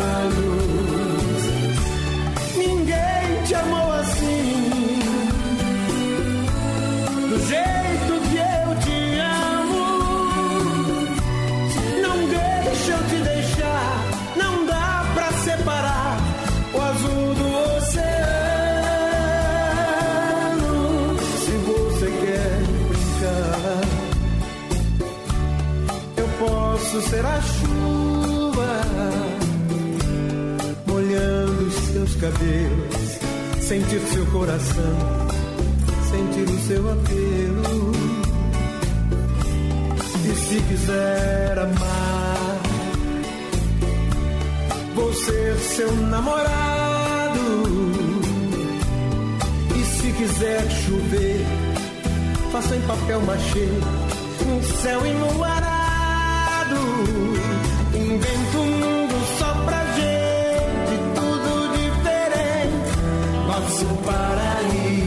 Sentir 33.71 34.01
seu 34.01 34.25
coração, 34.25 34.97
sentir 36.12 36.43
o 36.43 36.60
seu 36.67 36.91
apelo. 36.91 37.91
E 40.25 40.36
se 40.36 40.62
quiser 40.63 41.57
amar, 41.57 42.60
vou 44.93 45.13
ser 45.13 45.55
seu 45.55 45.95
namorado. 45.95 47.39
E 49.73 49.84
se 49.86 50.12
quiser 50.17 50.69
chover, 50.69 51.45
faça 52.51 52.75
em 52.75 52.81
papel 52.81 53.21
machê 53.21 53.69
um 54.49 54.81
céu 54.81 55.05
enluarado. 55.05 55.70
Nosso 63.81 63.95
paraíso. 64.03 65.00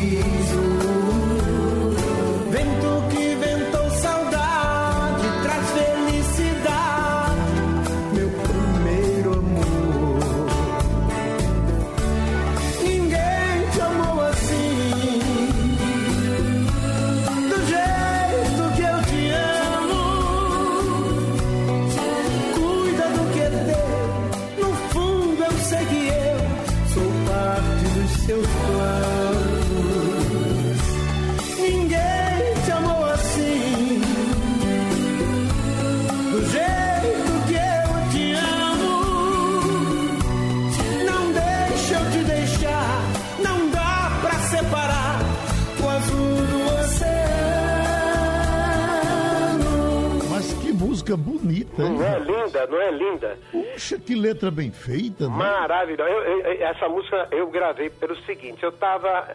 Puxa, 53.74 53.98
que 53.98 54.14
letra 54.14 54.50
bem 54.50 54.70
feita, 54.70 55.24
né? 55.24 55.30
Maravilhosa. 55.36 56.12
Essa 56.60 56.88
música 56.88 57.28
eu 57.32 57.48
gravei 57.50 57.90
pelo 57.90 58.16
seguinte, 58.22 58.62
eu 58.62 58.70
estava 58.70 59.34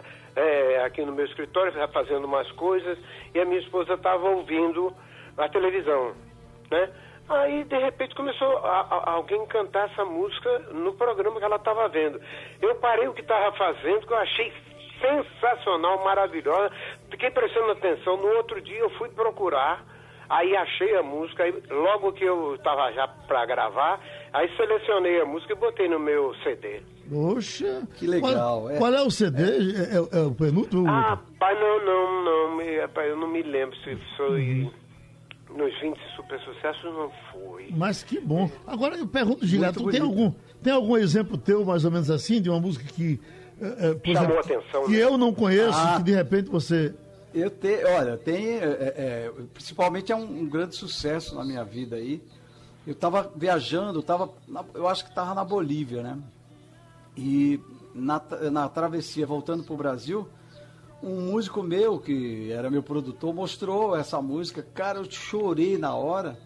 aqui 0.85 1.03
no 1.03 1.11
meu 1.11 1.25
escritório 1.25 1.73
fazendo 1.91 2.23
umas 2.25 2.49
coisas 2.53 2.97
e 3.33 3.39
a 3.39 3.45
minha 3.45 3.59
esposa 3.59 3.93
estava 3.95 4.29
ouvindo 4.29 4.93
a 5.37 5.49
televisão, 5.49 6.13
né? 6.71 6.89
Aí, 7.27 7.63
de 7.65 7.77
repente, 7.77 8.15
começou 8.15 8.57
a- 8.65 8.87
a- 8.89 9.11
alguém 9.11 9.45
cantar 9.47 9.89
essa 9.91 10.03
música 10.03 10.59
no 10.71 10.93
programa 10.93 11.37
que 11.39 11.45
ela 11.45 11.57
estava 11.57 11.87
vendo. 11.89 12.19
Eu 12.61 12.75
parei 12.75 13.07
o 13.07 13.13
que 13.13 13.21
estava 13.21 13.51
fazendo, 13.55 14.07
que 14.07 14.13
eu 14.13 14.17
achei 14.17 14.51
sensacional, 14.99 16.03
maravilhosa. 16.03 16.71
Fiquei 17.11 17.29
prestando 17.29 17.71
atenção. 17.71 18.17
No 18.17 18.27
outro 18.37 18.59
dia 18.61 18.79
eu 18.79 18.89
fui 18.91 19.09
procurar, 19.09 19.83
aí 20.27 20.55
achei 20.57 20.95
a 20.95 21.03
música, 21.03 21.43
aí, 21.43 21.53
logo 21.69 22.13
que 22.13 22.23
eu 22.23 22.55
estava 22.55 22.91
já 22.93 23.07
para 23.07 23.45
gravar, 23.45 23.99
aí 24.33 24.49
selecionei 24.55 25.21
a 25.21 25.25
música 25.25 25.53
e 25.53 25.55
botei 25.55 25.87
no 25.89 25.99
meu 25.99 26.33
CD. 26.43 26.81
Poxa. 27.09 27.87
Que 27.95 28.05
legal, 28.07 28.61
Qual 28.61 28.69
é. 28.69 28.77
qual 28.77 28.93
é 28.93 29.01
o 29.01 29.09
CD? 29.11 29.41
É, 29.43 29.95
é- 29.97 30.19
é 30.19 30.21
o 30.23 30.31
penúltimo? 30.31 30.87
Ah, 30.87 31.19
pai, 31.39 31.55
não, 31.59 31.85
não, 31.85 32.23
não, 32.23 32.61
eu 32.61 33.17
não 33.17 33.27
me 33.27 33.41
lembro 33.41 33.75
se 33.77 33.95
foi 34.15 34.69
nos 35.55 35.79
20 35.81 35.97
super 36.15 36.39
sucessos, 36.41 36.83
não 36.83 37.11
foi. 37.31 37.67
Mas 37.71 38.03
que 38.03 38.19
bom. 38.19 38.49
Agora 38.67 38.95
eu 38.95 39.07
pergunto, 39.07 39.45
Gilberto, 39.47 39.89
tem 39.89 40.01
algum, 40.01 40.31
tem 40.61 40.71
algum 40.73 40.95
exemplo 40.97 41.37
teu, 41.37 41.65
mais 41.65 41.83
ou 41.85 41.91
menos 41.91 42.11
assim, 42.11 42.39
de 42.41 42.49
uma 42.49 42.59
música 42.59 42.85
que, 42.93 43.19
eh, 43.59 43.95
por 43.95 44.13
Chamou 44.13 44.39
exemplo, 44.39 44.57
atenção, 44.57 44.85
que 44.85 44.91
né? 44.91 44.97
eu 45.03 45.17
não 45.17 45.33
conheço, 45.33 45.77
Ah. 45.77 45.95
que 45.97 46.03
de 46.03 46.13
repente 46.13 46.49
você... 46.49 46.93
Eu 47.33 47.49
tenho, 47.49 47.87
olha, 47.87 48.17
tem, 48.17 48.57
é, 48.57 48.63
é, 48.63 49.31
principalmente 49.53 50.11
é 50.11 50.15
um, 50.15 50.23
um 50.41 50.45
grande 50.49 50.75
sucesso 50.75 51.35
na 51.35 51.43
minha 51.45 51.63
vida 51.63 51.95
aí. 51.95 52.21
Eu 52.87 52.93
estava 52.93 53.31
viajando, 53.35 54.01
tava, 54.01 54.29
na- 54.47 54.63
eu 54.73 54.87
acho 54.87 55.03
que 55.03 55.09
estava 55.11 55.33
na 55.33 55.43
Bolívia, 55.43 56.01
né? 56.01 56.17
E 57.15 57.59
na, 57.93 58.21
na 58.51 58.69
travessia 58.69 59.25
voltando 59.27 59.63
para 59.63 59.73
o 59.73 59.77
Brasil, 59.77 60.27
um 61.03 61.31
músico 61.31 61.61
meu, 61.61 61.99
que 61.99 62.51
era 62.51 62.69
meu 62.69 62.81
produtor, 62.83 63.33
mostrou 63.33 63.95
essa 63.95 64.21
música. 64.21 64.65
Cara, 64.73 64.99
eu 64.99 65.09
chorei 65.09 65.77
na 65.77 65.93
hora. 65.95 66.37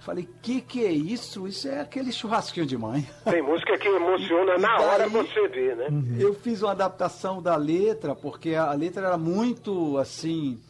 Falei, 0.00 0.28
que 0.42 0.60
que 0.60 0.84
é 0.84 0.92
isso? 0.92 1.48
Isso 1.48 1.66
é 1.68 1.80
aquele 1.80 2.12
churrasquinho 2.12 2.64
de 2.66 2.76
mãe. 2.78 3.08
Tem 3.24 3.42
música 3.42 3.76
que 3.76 3.88
emociona 3.88 4.52
E- 4.52 4.58
e 4.58 4.60
na 4.60 4.76
hora 4.80 5.08
daí- 5.08 5.10
você 5.10 5.48
vê, 5.48 5.74
né? 5.74 5.86
Eu 6.18 6.34
fiz 6.34 6.62
uma 6.62 6.70
adaptação 6.72 7.42
da 7.42 7.56
letra, 7.56 8.14
porque 8.14 8.54
a 8.54 8.70
a 8.70 8.74
letra 8.74 9.06
era 9.06 9.18
muito, 9.18 9.98
assim, 9.98 10.60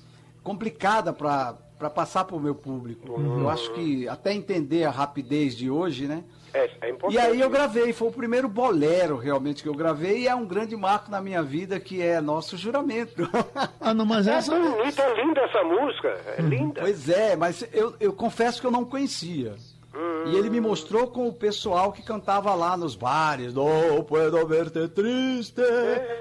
complicada 0.43 1.13
para 1.13 1.55
passar 1.89 2.25
para 2.25 2.35
o 2.35 2.41
meu 2.41 2.55
público. 2.55 3.15
Eu 3.21 3.49
acho 3.49 3.71
que 3.73 4.09
até 4.09 4.33
entender 4.33 4.85
a 4.85 4.91
rapidez 4.91 5.57
de 5.57 5.71
hoje, 5.71 6.07
né? 6.09 6.25
É, 6.53 6.71
é 6.81 6.91
importante. 6.91 7.15
E 7.15 7.19
aí 7.19 7.41
eu 7.41 7.49
gravei, 7.51 7.93
foi 7.93 8.09
o 8.09 8.13
primeiro 8.13 8.49
bolero 8.49 9.17
realmente 9.17 9.63
que 9.63 9.69
eu 9.69 9.75
gravei 9.75 10.21
e 10.23 10.29
é 10.29 10.35
um 10.35 10.47
grande 10.47 10.75
marco 10.77 11.11
na 11.11 11.21
minha 11.21 11.43
vida 11.43 11.79
que 11.79 12.03
é 12.03 12.21
nosso 12.21 12.57
juramento. 12.57 13.29
Ah, 13.81 13.95
não, 13.95 14.05
mas 14.05 14.27
É 14.27 14.33
essa... 14.33 14.59
bonita, 14.59 15.03
é 15.03 15.15
linda 15.25 15.41
essa 15.43 15.63
música, 15.65 16.09
é 16.37 16.43
linda. 16.43 16.81
pois 16.81 17.09
é, 17.09 17.37
mas 17.37 17.65
eu, 17.73 17.95
eu 18.01 18.13
confesso 18.13 18.61
que 18.61 18.67
eu 18.67 18.71
não 18.71 18.85
conhecia. 18.85 19.55
E 20.27 20.37
ele 20.37 20.49
me 20.51 20.61
mostrou 20.61 21.09
com 21.09 21.27
o 21.27 21.33
pessoal 21.33 21.91
que 21.91 22.03
cantava 22.03 22.55
lá 22.55 22.77
nos 22.77 22.95
bares. 22.95 23.53
Não 23.55 24.05
puedo 24.07 24.47
verte 24.47 24.87
triste, 24.89 25.63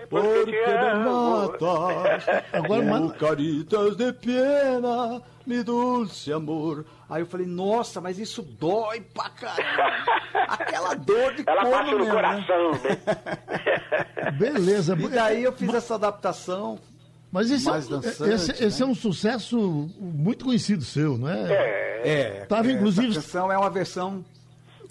porque 0.09 0.27
porque 0.27 0.51
me 0.51 0.89
amo." 0.89 1.31
matas. 1.51 2.25
Agora, 2.53 2.83
mano- 2.83 3.13
caritas 3.13 3.95
de 3.95 4.13
pena, 4.13 5.21
mi 5.47 5.63
dulce 5.63 6.31
amor. 6.33 6.85
Aí 7.09 7.21
eu 7.21 7.25
falei, 7.25 7.47
nossa, 7.47 8.01
mas 8.01 8.19
isso 8.19 8.41
dói 8.41 9.01
pra 9.01 9.29
caramba. 9.29 9.95
Aquela 10.47 10.93
dor 10.93 11.33
de 11.35 11.43
Ela 11.47 11.63
passa 11.65 11.83
no 11.91 11.97
mesmo, 11.99 12.05
né? 12.05 12.11
coração, 12.11 12.71
né? 12.71 14.31
Beleza. 14.37 14.95
E 14.99 15.07
daí 15.07 15.43
eu 15.43 15.53
fiz 15.53 15.73
essa 15.73 15.95
adaptação. 15.95 16.77
Mas 17.31 17.51
esse, 17.51 17.65
mais 17.65 17.85
é, 17.85 17.87
um- 17.87 17.99
dançante, 17.99 18.31
esse, 18.31 18.63
esse 18.63 18.83
é 18.83 18.85
né? 18.85 18.91
um 18.91 18.95
sucesso 18.95 19.89
muito 19.99 20.45
conhecido 20.45 20.83
seu, 20.83 21.17
não 21.17 21.27
é? 21.29 22.01
É, 22.03 22.45
Tava, 22.45 22.67
essa 22.67 22.71
inclusive- 22.77 23.13
canção 23.15 23.51
é 23.51 23.57
uma 23.57 23.69
versão 23.69 24.23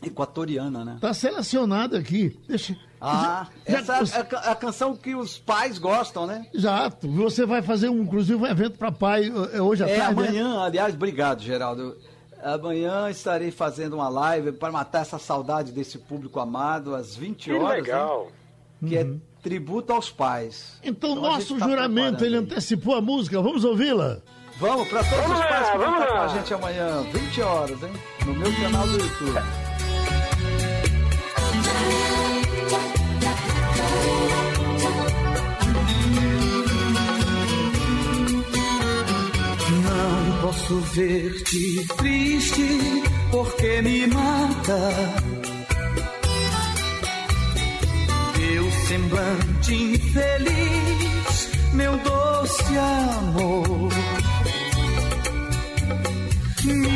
equatoriana, 0.02 0.84
né? 0.84 0.92
Está 0.96 1.14
selecionado 1.14 1.96
aqui. 1.96 2.38
Deixa, 2.46 2.76
Ah, 3.00 3.46
Já- 3.68 3.78
essa 3.78 4.16
é 4.16 4.20
a, 4.20 4.24
ca- 4.24 4.38
a 4.38 4.54
canção 4.54 4.96
que 4.96 5.14
os 5.14 5.38
pais 5.38 5.78
gostam, 5.78 6.26
né? 6.26 6.46
Exato. 6.54 7.09
Você 7.09 7.44
vai 7.44 7.61
fazer, 7.62 7.88
um, 7.88 8.02
inclusive, 8.02 8.35
um 8.42 8.46
evento 8.46 8.78
para 8.78 8.90
pai 8.90 9.30
eh, 9.52 9.61
hoje 9.61 9.85
à 9.85 9.88
É 9.88 9.96
tarde. 9.98 10.20
né? 10.22 10.28
amanhã, 10.28 10.61
aliás, 10.62 10.94
obrigado, 10.94 11.42
Geraldo. 11.42 11.96
Amanhã 12.42 13.11
estarei 13.11 13.50
fazendo 13.50 13.94
uma 13.94 14.09
live 14.09 14.52
para 14.52 14.70
matar 14.72 15.00
essa 15.02 15.18
saudade 15.18 15.72
desse 15.72 15.98
público 15.98 16.38
amado 16.38 16.94
às 16.94 17.14
20 17.16 17.44
Que 17.50 17.52
horas. 17.52 17.82
legal. 17.82 18.28
né? 18.80 18.88
Que 18.88 18.96
é 18.98 19.06
tributo 19.42 19.92
aos 19.92 20.11
pais. 20.11 20.78
Então, 20.82 21.11
gente 21.14 21.20
nosso 21.22 21.59
tá 21.59 21.68
juramento, 21.68 22.24
ele 22.24 22.37
aí. 22.37 22.42
antecipou 22.42 22.94
a 22.94 23.00
música. 23.00 23.40
Vamos 23.40 23.64
ouvi-la? 23.64 24.18
Vamos, 24.59 24.88
para 24.88 25.00
todos 25.04 25.18
Vamos 25.18 25.32
os 25.35 25.38
lá, 25.40 25.46
pais 25.48 25.70
que 25.70 25.76
vão 25.78 25.87
vamos 25.87 26.00
estar 26.02 26.12
com 26.12 26.18
lá. 26.18 26.24
a 26.24 26.28
gente 26.28 26.54
amanhã, 26.54 27.02
20 27.12 27.42
horas, 27.42 27.82
hein? 27.82 27.92
No 28.24 28.35
meu 28.35 28.54
canal 28.56 28.87
do 28.87 28.92
YouTube. 28.98 29.38
Posso 40.66 40.81
ver-te 40.94 41.87
triste 41.96 43.02
porque 43.31 43.83
me 43.83 44.07
mata. 44.09 45.14
Teu 48.35 48.70
semblante 48.88 49.74
infeliz, 49.74 51.50
meu 51.72 51.96
doce 51.98 52.79
amor. 52.79 53.92
Me 56.64 56.95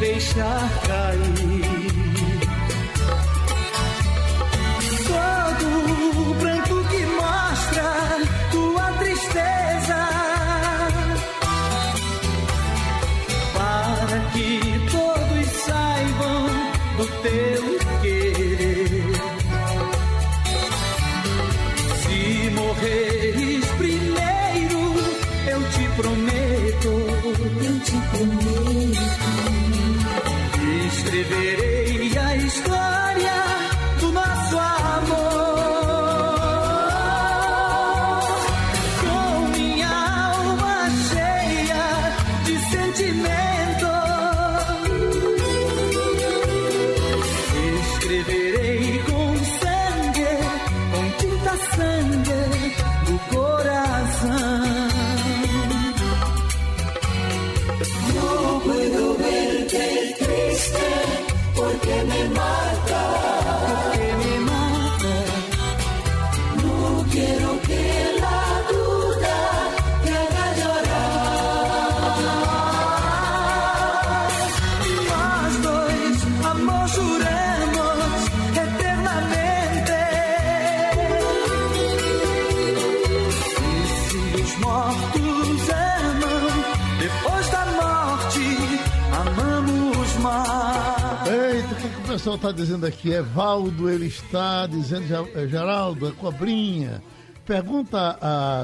inerte, 0.00 0.06
deixar 0.08 1.99
did 31.24 31.58
it. 31.58 31.69
Está 92.40 92.52
dizendo 92.52 92.86
aqui? 92.86 93.12
Evaldo, 93.12 93.90
ele 93.90 94.06
está 94.06 94.66
dizendo, 94.66 95.06
"Ge- 95.06 95.32
eh, 95.34 95.46
Geraldo, 95.46 96.08
a 96.08 96.12
cobrinha. 96.12 97.02
Pergunta 97.44 98.16
a, 98.20 98.62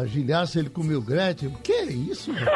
a 0.00 0.06
Giliar 0.06 0.46
se 0.46 0.58
ele 0.58 0.68
comeu 0.68 1.00
Gretchen. 1.00 1.50
Que 1.62 1.72
é 1.72 1.84
isso, 1.84 2.32
velho? 2.32 2.46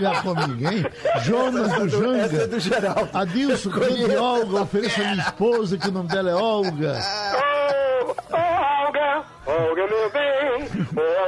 Já 0.00 0.22
come 0.22 0.46
ninguém. 0.48 0.84
Jonas 1.22 1.72
do 1.72 1.88
Janga. 1.88 2.18
Essa 2.24 2.42
é 2.42 2.46
do 2.46 2.60
Geraldo. 2.60 3.08
Adilson, 3.14 3.70
grande 3.70 4.14
Olga, 4.16 4.62
ofereça 4.62 5.00
a 5.00 5.04
minha 5.12 5.22
esposa, 5.22 5.78
que 5.78 5.88
o 5.88 5.92
nome 5.92 6.08
dela 6.08 6.30
é 6.30 6.34
Olga. 6.34 7.00
Oh, 7.34 8.14
oh, 8.30 8.86
Olga, 8.86 9.24
Olga, 9.46 9.86
meu 9.86 10.10
bem, 10.10 10.68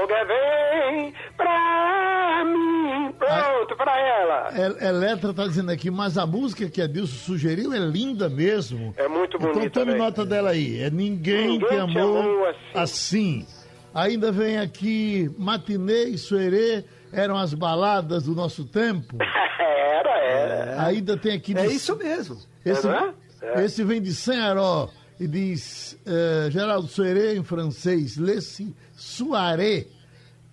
Olga, 0.01 0.25
vem 0.27 1.15
pra 1.37 2.45
mim. 2.45 3.13
Pronto, 3.19 3.77
pra 3.77 3.99
ela. 4.01 4.49
El- 4.49 4.50
Eletra 4.61 5.31
está 5.31 5.47
dizendo 5.47 5.71
aqui, 5.71 5.91
mas 5.91 6.17
a 6.19 6.27
música 6.27 6.69
que 6.69 6.81
a 6.83 6.87
Dilson 6.87 7.15
sugeriu 7.17 7.73
é 7.73 7.79
linda 7.79 8.29
mesmo. 8.29 8.95
É 8.97 9.07
muito 9.09 9.37
Então 9.37 9.53
bonita, 9.53 9.71
tome 9.81 9.93
velho. 9.93 9.99
nota 10.05 10.25
dela 10.27 10.51
aí. 10.51 10.81
É 10.81 10.91
Ninguém, 10.91 11.49
Ninguém 11.59 11.69
te 11.69 11.75
te 11.75 11.81
amou, 11.81 12.19
amou 12.19 12.55
assim. 12.75 13.47
Ainda 13.95 14.31
vem 14.31 14.59
aqui, 14.59 15.31
matinê 15.39 16.05
e 16.11 16.19
suerê 16.19 16.85
eram 17.13 17.37
as 17.37 17.53
baladas 17.55 18.23
do 18.25 18.35
nosso 18.35 18.65
tempo. 18.65 19.17
Era, 19.61 20.19
era. 20.19 20.83
Ainda 20.87 21.17
tem 21.17 21.33
aqui... 21.33 21.53
É 21.57 21.67
de- 21.67 21.75
isso 21.75 21.95
mesmo. 21.97 22.39
Esse, 22.65 22.89
É? 22.89 23.13
É. 23.43 23.65
esse 23.65 23.85
vem 23.85 24.01
de 24.01 24.15
Saint-Aró 24.15 24.89
e 25.19 25.27
diz, 25.27 25.99
eh, 26.07 26.49
Geraldo 26.51 26.89
Soiré 26.89 27.35
em 27.35 27.43
francês, 27.45 28.17
lê-se 28.17 28.75
soirée. 28.97 29.89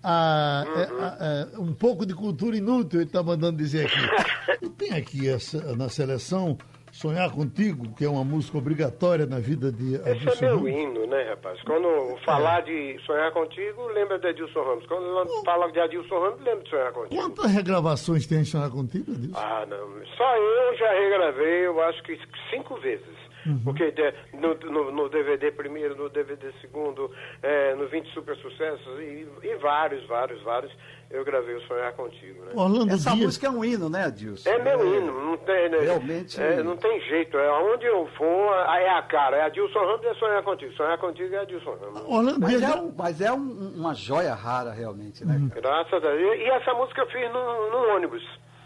Ah, 0.02 0.64
é, 0.76 0.82
ah, 1.00 1.16
é, 1.54 1.58
um 1.58 1.72
pouco 1.72 2.06
de 2.06 2.14
cultura 2.14 2.56
inútil, 2.56 3.00
ele 3.00 3.08
está 3.08 3.22
mandando 3.22 3.56
dizer 3.56 3.86
aqui. 3.86 4.64
E 4.64 4.68
tem 4.68 4.92
aqui 4.92 5.28
essa, 5.28 5.74
na 5.76 5.88
seleção 5.88 6.56
Sonhar 6.92 7.30
Contigo, 7.30 7.94
que 7.94 8.04
é 8.04 8.08
uma 8.08 8.24
música 8.24 8.58
obrigatória 8.58 9.26
na 9.26 9.38
vida 9.38 9.70
de 9.70 9.94
Esse 9.94 10.08
é 10.08 10.12
Adilson 10.12 10.44
meu 10.44 10.68
hino, 10.68 11.06
né, 11.06 11.22
rapaz? 11.30 11.60
Quando 11.62 12.16
falar 12.24 12.62
de 12.62 12.98
sonhar 13.04 13.30
contigo, 13.32 13.86
lembra 13.88 14.18
de 14.18 14.28
Adilson 14.28 14.62
Ramos. 14.62 14.86
Quando 14.86 15.44
fala 15.44 15.70
de 15.70 15.80
Adilson 15.80 16.18
Ramos, 16.18 16.40
lembra 16.40 16.64
de 16.64 16.70
sonhar 16.70 16.92
contigo. 16.92 17.22
Quantas 17.22 17.52
regravações 17.52 18.26
tem 18.26 18.40
em 18.40 18.44
Sonhar 18.44 18.70
Contigo, 18.70 19.12
Adilson? 19.12 19.38
Ah, 19.38 19.66
não. 19.66 20.06
Só 20.16 20.36
eu 20.36 20.76
já 20.76 20.92
regravei, 20.92 21.66
eu 21.66 21.80
acho 21.82 22.02
que 22.02 22.18
cinco 22.50 22.76
vezes. 22.80 23.27
Uhum. 23.48 23.60
Porque 23.64 23.90
de- 23.90 24.14
no, 24.34 24.54
no- 24.70 24.92
no 24.92 25.08
DVD 25.08 25.50
primeiro, 25.50 25.96
no 25.96 26.08
DVD 26.08 26.52
segundo, 26.60 27.10
é, 27.42 27.74
no 27.74 27.86
20 27.88 28.12
Super 28.12 28.36
Sucessos 28.36 28.98
e, 29.00 29.26
e 29.42 29.54
vários, 29.56 30.06
vários, 30.06 30.42
vários. 30.42 30.72
eu 31.10 31.24
gravei 31.24 31.54
o 31.54 31.60
Sonhar 31.66 31.92
Contigo, 31.94 32.44
né? 32.44 32.52
Orlando 32.54 32.92
Essa 32.92 33.10
Dias. 33.12 33.24
música 33.24 33.46
é 33.46 33.50
um 33.50 33.64
hino, 33.64 33.88
né, 33.88 34.04
Adilson? 34.04 34.48
É 34.50 34.58
meu 34.62 34.84
hino, 34.94 35.12
não 35.24 35.36
tem, 35.38 35.70
né? 35.70 35.78
Realmente- 35.80 36.38
É, 36.40 36.62
não 36.62 36.76
tem 36.76 37.00
jeito, 37.02 37.38
é 37.38 37.50
onde 37.62 37.86
eu 37.86 38.06
for, 38.18 38.52
aí 38.68 38.84
é 38.84 38.90
a 38.98 39.02
cara, 39.02 39.36
é 39.38 39.42
Adilson 39.44 39.78
Ramos 39.78 40.04
é 40.04 40.14
Sonhar 40.14 40.42
Contigo, 40.42 40.72
Sonhar 40.74 40.98
Contigo 40.98 41.34
é 41.34 41.38
Adilson 41.38 41.74
Ramos. 41.80 42.02
Orlando 42.06 42.40
Mas 42.40 42.50
Dias. 42.50 42.62
é, 42.62 42.74
um- 42.80 42.94
mas 42.96 43.20
é 43.22 43.32
um- 43.32 43.72
uma 43.76 43.94
joia 43.94 44.34
rara, 44.34 44.70
realmente, 44.72 45.24
né? 45.24 45.36
Hum. 45.40 45.48
cara? 45.48 45.60
Graças 45.62 46.04
a 46.04 46.10
Deus. 46.14 46.36
E 46.38 46.44
essa 46.44 46.74
música 46.74 47.00
eu 47.00 47.06
fiz 47.06 47.32
no, 47.32 47.70
no 47.70 47.94
ônibus. 47.96 48.22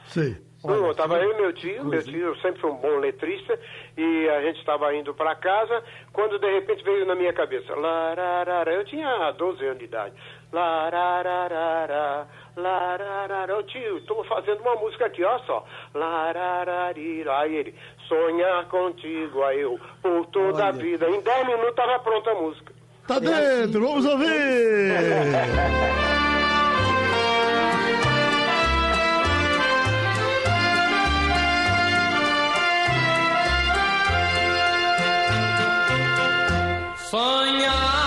Sei. 0.07 0.37
Não, 0.64 0.84
Olha, 0.84 0.94
tava 0.94 1.18
que 1.18 1.24
eu 1.24 1.32
e 1.32 1.36
meu 1.36 1.52
tio, 1.52 1.84
meu 1.84 2.02
tio 2.02 2.28
eu 2.28 2.36
sempre 2.36 2.60
fui 2.60 2.70
um 2.70 2.76
bom 2.76 2.98
letrista, 2.98 3.58
e 3.96 4.28
a 4.28 4.42
gente 4.42 4.60
estava 4.60 4.94
indo 4.94 5.12
para 5.12 5.34
casa, 5.34 5.82
quando 6.12 6.38
de 6.38 6.48
repente 6.52 6.84
veio 6.84 7.04
na 7.04 7.16
minha 7.16 7.32
cabeça, 7.32 7.74
lararara, 7.74 8.72
eu 8.72 8.84
tinha 8.84 9.32
12 9.32 9.64
anos 9.64 9.78
de 9.78 9.86
idade, 9.86 10.14
lararara, 10.52 12.28
lararara, 12.56 13.58
ô 13.58 13.62
tio, 13.64 13.98
estou 13.98 14.22
fazendo 14.24 14.60
uma 14.60 14.76
música 14.76 15.06
aqui, 15.06 15.24
ó 15.24 15.36
só, 15.40 15.64
larararira, 15.94 17.38
aí 17.38 17.56
ele, 17.56 17.74
sonhar 18.06 18.68
contigo, 18.68 19.42
aí 19.42 19.60
eu, 19.60 19.80
por 20.00 20.26
toda 20.26 20.62
a 20.62 20.68
Olha. 20.68 20.72
vida, 20.74 21.08
em 21.10 21.20
10 21.20 21.46
minutos 21.46 21.70
estava 21.70 21.98
pronta 21.98 22.30
a 22.30 22.34
música. 22.36 22.72
Tá 23.08 23.18
dentro, 23.18 23.80
vamos 23.80 24.06
ouvir! 24.06 24.28
Sonhar 37.12 38.01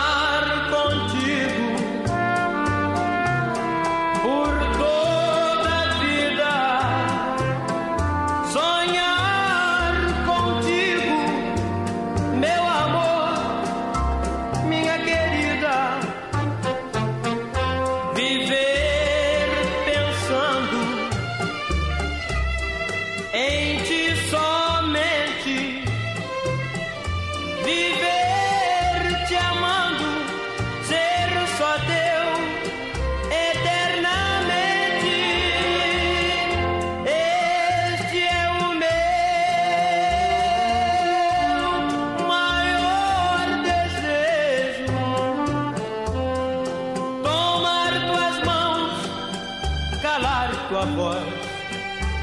calar 50.16 50.50
tua 50.70 50.86
voz. 50.86 51.24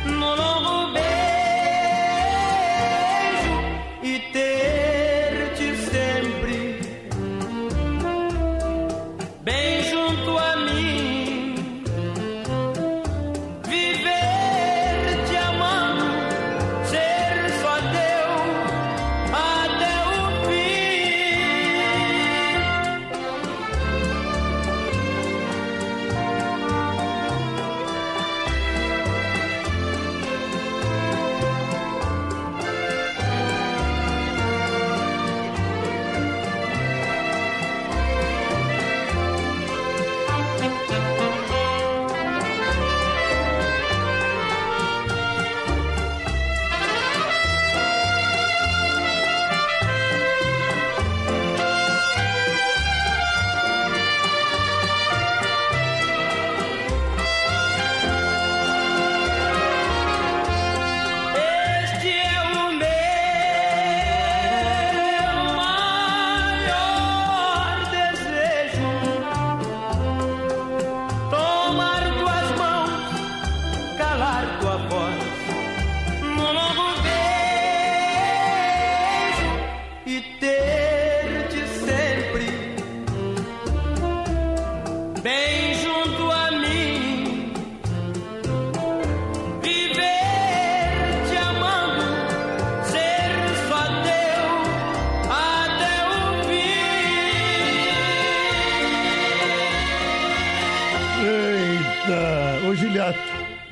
No 0.07 0.35
longo 0.35 0.93
beijo 0.93 1.32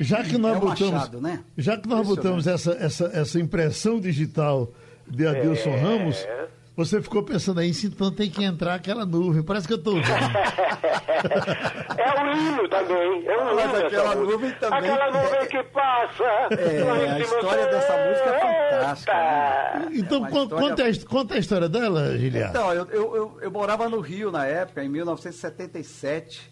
já 0.03 0.23
que 0.23 0.37
nós 0.37 0.55
É 0.55 0.57
o 0.57 0.59
botamos. 0.61 0.93
Machado, 0.93 1.21
né? 1.21 1.43
Já 1.57 1.77
que 1.77 1.87
nós 1.87 2.07
botamos 2.07 2.47
essa, 2.47 2.71
essa, 2.79 3.05
essa 3.13 3.39
impressão 3.39 3.99
digital 3.99 4.71
de 5.07 5.25
Adilson 5.27 5.69
É. 5.71 5.79
Ramos, 5.79 6.27
você 6.75 7.01
ficou 7.01 7.21
pensando 7.23 7.59
aí, 7.59 7.71
então 7.83 8.09
tem 8.11 8.29
que 8.29 8.43
entrar 8.43 8.75
aquela 8.75 9.05
nuvem. 9.05 9.43
Parece 9.43 9.67
que 9.67 9.73
eu 9.73 9.77
tô 9.81 9.91
ouvindo. 9.91 10.07
É 11.21 12.21
um 12.23 12.31
hino 12.35 12.67
também, 12.69 13.27
é 13.27 13.37
um 13.37 13.55
Mas 13.55 13.65
hino 13.65 13.75
essa 13.77 13.87
aquela 13.87 14.15
música. 14.15 14.31
nuvem 14.31 14.51
também- 14.53 14.89
Aquela 14.91 15.11
nuvem 15.23 15.47
que 15.47 15.63
passa. 15.65 16.23
É, 16.23 17.11
a 17.11 17.19
história 17.19 17.65
dessa 17.67 18.07
música 18.07 18.29
é 18.29 18.39
fantástica, 18.39 19.13
né? 19.13 19.87
Então, 19.93 20.19
uma 20.19 20.29
con- 20.29 20.43
história- 20.43 20.69
conta, 20.69 20.83
a, 20.83 20.89
his- 20.89 21.03
conta 21.03 21.33
a 21.35 21.37
história 21.37 21.69
dela, 21.69 22.17
Giliato. 22.17 22.49
Então, 22.57 22.73
eu, 22.73 22.85
eu, 22.89 23.15
eu, 23.15 23.37
eu 23.41 23.51
morava 23.51 23.87
no 23.87 23.99
Rio 23.99 24.31
na 24.31 24.45
época, 24.47 24.83
em 24.83 24.89
1977, 24.89 26.51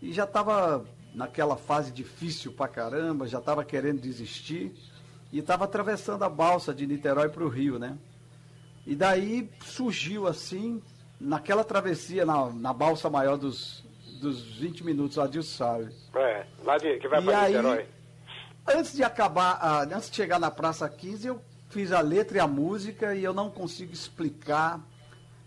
e 0.00 0.12
já 0.12 0.24
estava 0.24 0.84
naquela 1.18 1.56
fase 1.56 1.90
difícil 1.90 2.52
pra 2.52 2.68
caramba, 2.68 3.26
já 3.26 3.38
estava 3.40 3.64
querendo 3.64 4.00
desistir, 4.00 4.72
e 5.32 5.40
estava 5.40 5.64
atravessando 5.64 6.22
a 6.22 6.28
balsa 6.28 6.72
de 6.72 6.86
Niterói 6.86 7.28
para 7.28 7.42
o 7.42 7.48
Rio, 7.48 7.76
né? 7.76 7.98
E 8.86 8.94
daí 8.94 9.50
surgiu 9.64 10.28
assim, 10.28 10.80
naquela 11.20 11.64
travessia, 11.64 12.24
na, 12.24 12.48
na 12.50 12.72
balsa 12.72 13.10
maior 13.10 13.36
dos, 13.36 13.84
dos 14.20 14.40
20 14.58 14.84
minutos, 14.84 15.18
Adilson 15.18 15.56
sabe. 15.56 15.92
É, 16.14 16.46
lá 16.64 16.78
de, 16.78 16.96
que 16.98 17.08
vai 17.08 17.20
pra 17.20 17.40
aí- 17.40 17.56
Niterói. 17.56 17.86
Antes 18.68 18.92
de 18.94 19.02
acabar, 19.02 19.58
ah, 19.60 19.82
antes 19.82 20.10
de 20.10 20.14
chegar 20.16 20.38
na 20.38 20.52
Praça 20.52 20.88
15, 20.88 21.26
eu 21.26 21.42
fiz 21.68 21.90
a 21.90 22.00
letra 22.00 22.36
e 22.36 22.40
a 22.40 22.46
música 22.46 23.12
e 23.14 23.24
eu 23.24 23.34
não 23.34 23.50
consigo 23.50 23.92
explicar. 23.92 24.80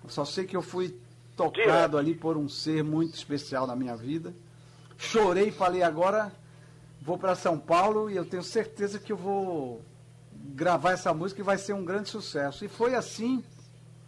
Eu 0.04 0.10
só 0.10 0.26
sei 0.26 0.44
que 0.46 0.58
eu 0.58 0.62
fui 0.62 0.98
tocado 1.38 1.98
ali 1.98 2.14
por 2.14 2.36
um 2.36 2.50
ser 2.50 2.84
muito 2.84 3.14
especial 3.16 3.66
na 3.66 3.76
minha 3.76 3.96
vida. 3.96 4.34
Chorei 5.02 5.48
e 5.48 5.52
falei, 5.52 5.82
agora 5.82 6.32
vou 7.02 7.18
para 7.18 7.34
São 7.34 7.58
Paulo 7.58 8.10
e 8.10 8.16
eu 8.16 8.24
tenho 8.24 8.44
certeza 8.44 9.00
que 9.00 9.12
eu 9.12 9.18
vou 9.18 9.82
gravar 10.32 10.92
essa 10.92 11.12
música 11.12 11.42
e 11.42 11.44
vai 11.44 11.58
ser 11.58 11.74
um 11.74 11.84
grande 11.84 12.08
sucesso. 12.08 12.64
E 12.64 12.68
foi 12.68 12.94
assim, 12.94 13.44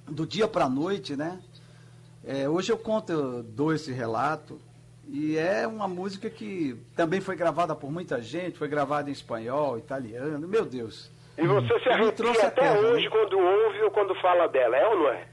do 0.07 0.25
dia 0.25 0.47
para 0.47 0.65
a 0.65 0.69
noite, 0.69 1.15
né? 1.15 1.39
É, 2.23 2.47
hoje 2.47 2.71
eu 2.71 2.77
conto, 2.77 3.11
eu 3.11 3.43
dou 3.43 3.73
esse 3.73 3.91
relato. 3.91 4.61
E 5.07 5.35
é 5.35 5.67
uma 5.67 5.87
música 5.87 6.29
que 6.29 6.79
também 6.95 7.19
foi 7.19 7.35
gravada 7.35 7.75
por 7.75 7.91
muita 7.91 8.21
gente, 8.21 8.57
foi 8.57 8.67
gravada 8.67 9.09
em 9.09 9.13
espanhol, 9.13 9.79
italiano, 9.79 10.47
meu 10.47 10.63
Deus. 10.63 11.11
E 11.37 11.45
você 11.47 11.79
se 11.79 11.89
Me 11.89 11.95
arrepia 11.95 12.47
até 12.47 12.71
né? 12.71 12.79
hoje 12.79 13.09
quando 13.09 13.37
ouve 13.37 13.81
ou 13.81 13.91
quando 13.91 14.13
fala 14.21 14.47
dela, 14.47 14.77
é 14.77 14.87
ou 14.87 14.99
não 14.99 15.09
é? 15.09 15.27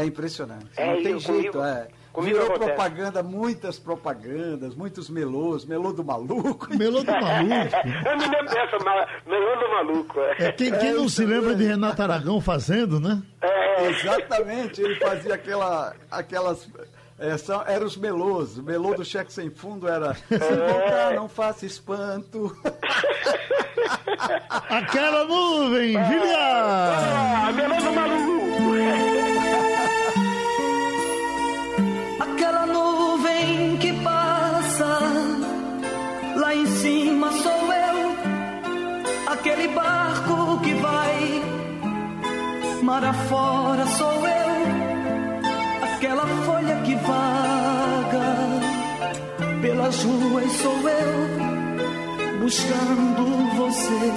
É 0.00 0.04
impressionante. 0.04 0.66
É, 0.76 0.86
não 0.94 1.02
tem 1.02 1.18
jeito, 1.18 1.52
comigo- 1.52 1.62
é. 1.62 1.88
comigo 2.12 2.38
Virou 2.40 2.58
propaganda, 2.58 3.22
muitas 3.22 3.78
propagandas, 3.78 4.74
muitos 4.74 5.10
melôs, 5.10 5.64
melô 5.64 5.92
do 5.92 6.04
maluco. 6.04 6.68
Melô 6.76 7.02
do 7.02 7.10
maluco. 7.10 7.76
Eu 8.06 8.16
me 8.16 8.24
lembro 8.26 8.54
dessa, 8.54 8.78
melão 9.26 9.58
do 9.58 9.68
maluco. 9.70 10.20
É, 10.38 10.52
quem, 10.52 10.70
quem 10.72 10.92
não 10.92 11.08
se 11.08 11.24
lembra 11.24 11.54
de 11.54 11.64
Renato 11.64 12.00
Aragão 12.02 12.40
fazendo, 12.40 13.00
né? 13.00 13.20
É, 13.42 13.86
Exatamente, 13.88 14.80
ele 14.82 14.96
fazia 14.96 15.34
aquela, 15.34 15.94
aquelas. 16.10 16.68
é, 17.18 17.36
são, 17.36 17.62
eram 17.66 17.86
os 17.86 17.96
melôs. 17.96 18.56
O 18.58 18.62
melô 18.62 18.94
do 18.94 19.04
cheque 19.04 19.32
sem 19.32 19.50
fundo 19.50 19.88
era. 19.88 20.14
Se 20.14 20.38
voltar, 20.38 21.14
não 21.14 21.28
faça 21.28 21.66
espanto. 21.66 22.56
Aquela 24.68 25.24
nuvem, 25.24 25.92
Giliar! 25.92 27.46
ah, 27.48 27.52
melão 27.52 27.78
do 27.78 27.92
maluco. 27.92 28.27
Aquele 39.58 39.74
barco 39.74 40.60
que 40.60 40.72
vai, 40.74 41.42
mar 42.80 43.04
afora 43.04 43.84
sou 43.88 44.24
eu. 44.24 44.52
Aquela 45.82 46.24
folha 46.46 46.76
que 46.84 46.94
vaga 46.94 48.36
pelas 49.60 50.04
ruas 50.04 50.52
sou 50.52 50.88
eu, 50.88 52.38
buscando 52.40 53.56
você. 53.56 54.12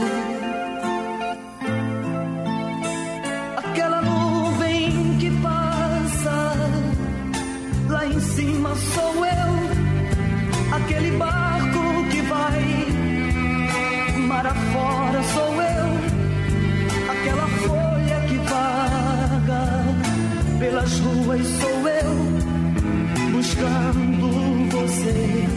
Aquela 3.58 4.02
nuvem 4.04 5.18
que 5.20 5.32
passa 5.42 6.54
lá 7.90 8.06
em 8.06 8.20
cima 8.20 8.76
sou 8.76 9.26
eu, 9.26 10.76
aquele 10.76 11.18
barco 11.18 11.41
mar 14.42 14.48
afora 14.48 15.24
sou 15.24 15.62
eu, 15.62 15.88
aquela 17.12 17.48
folha 17.48 18.20
que 18.28 18.38
vaga 18.50 19.64
pelas 20.60 21.00
ruas 21.00 21.48
sou 21.48 21.88
eu, 21.88 22.12
buscando 23.32 24.28
você. 24.72 25.48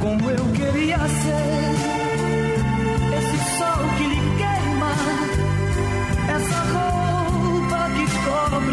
Como 0.00 0.30
eu 0.30 0.44
queria 0.52 0.98
ser 0.98 2.56
esse 3.18 3.38
sol 3.58 3.82
que 3.96 4.04
lhe 4.04 4.20
queima 4.40 4.92
essa 6.34 6.60
roupa 6.72 7.80
que 7.94 8.04
cobre 8.24 8.71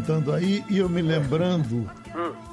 cantando 0.00 0.32
aí 0.32 0.64
e 0.70 0.78
eu 0.78 0.88
me 0.88 1.02
lembrando 1.02 1.88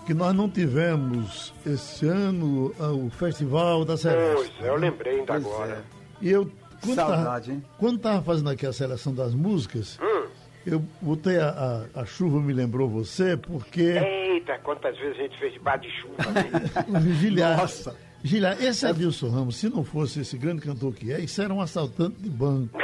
que 0.05 0.13
nós 0.13 0.35
não 0.35 0.49
tivemos 0.49 1.53
esse 1.65 2.05
ano 2.05 2.73
ah, 2.79 2.91
o 2.91 3.09
Festival 3.09 3.79
da 3.85 3.93
Pois, 3.93 4.01
Celeste. 4.01 4.53
eu 4.61 4.75
lembrei 4.75 5.19
ainda 5.19 5.33
Pois 5.33 5.45
agora. 5.45 5.71
é. 5.71 6.25
E 6.25 6.29
eu, 6.29 6.51
quando 6.81 6.95
Saudade, 6.95 7.23
tava, 7.47 7.51
hein? 7.51 7.63
quando 7.77 7.99
tava 7.99 8.21
fazendo 8.21 8.49
aqui 8.49 8.65
a 8.65 8.73
seleção 8.73 9.13
das 9.13 9.33
músicas, 9.33 9.97
eu 10.65 10.83
botei 11.01 11.39
a, 11.39 11.85
a, 11.95 12.01
a 12.01 12.05
chuva 12.05 12.41
me 12.41 12.51
lembrou 12.51 12.89
você, 12.89 13.37
porque 13.37 13.81
Eita, 13.81 14.57
quantas 14.59 14.97
vezes 14.97 15.17
a 15.17 15.21
gente 15.23 15.39
fez 15.39 15.53
debaixo 15.53 15.83
de 15.83 15.91
chuva. 16.01 16.15
né? 16.99 17.13
Giliar, 17.15 17.57
Nossa. 17.57 17.95
Giliar, 18.23 18.61
esse 18.61 18.85
Adilson 18.85 19.29
Ramos, 19.29 19.55
se 19.55 19.69
não 19.69 19.83
fosse 19.85 20.19
esse 20.19 20.37
grande 20.37 20.61
cantor 20.61 20.93
que 20.93 21.13
é, 21.13 21.19
isso 21.21 21.41
era 21.41 21.53
um 21.53 21.61
assaltante 21.61 22.17
de 22.19 22.29
banco. 22.29 22.77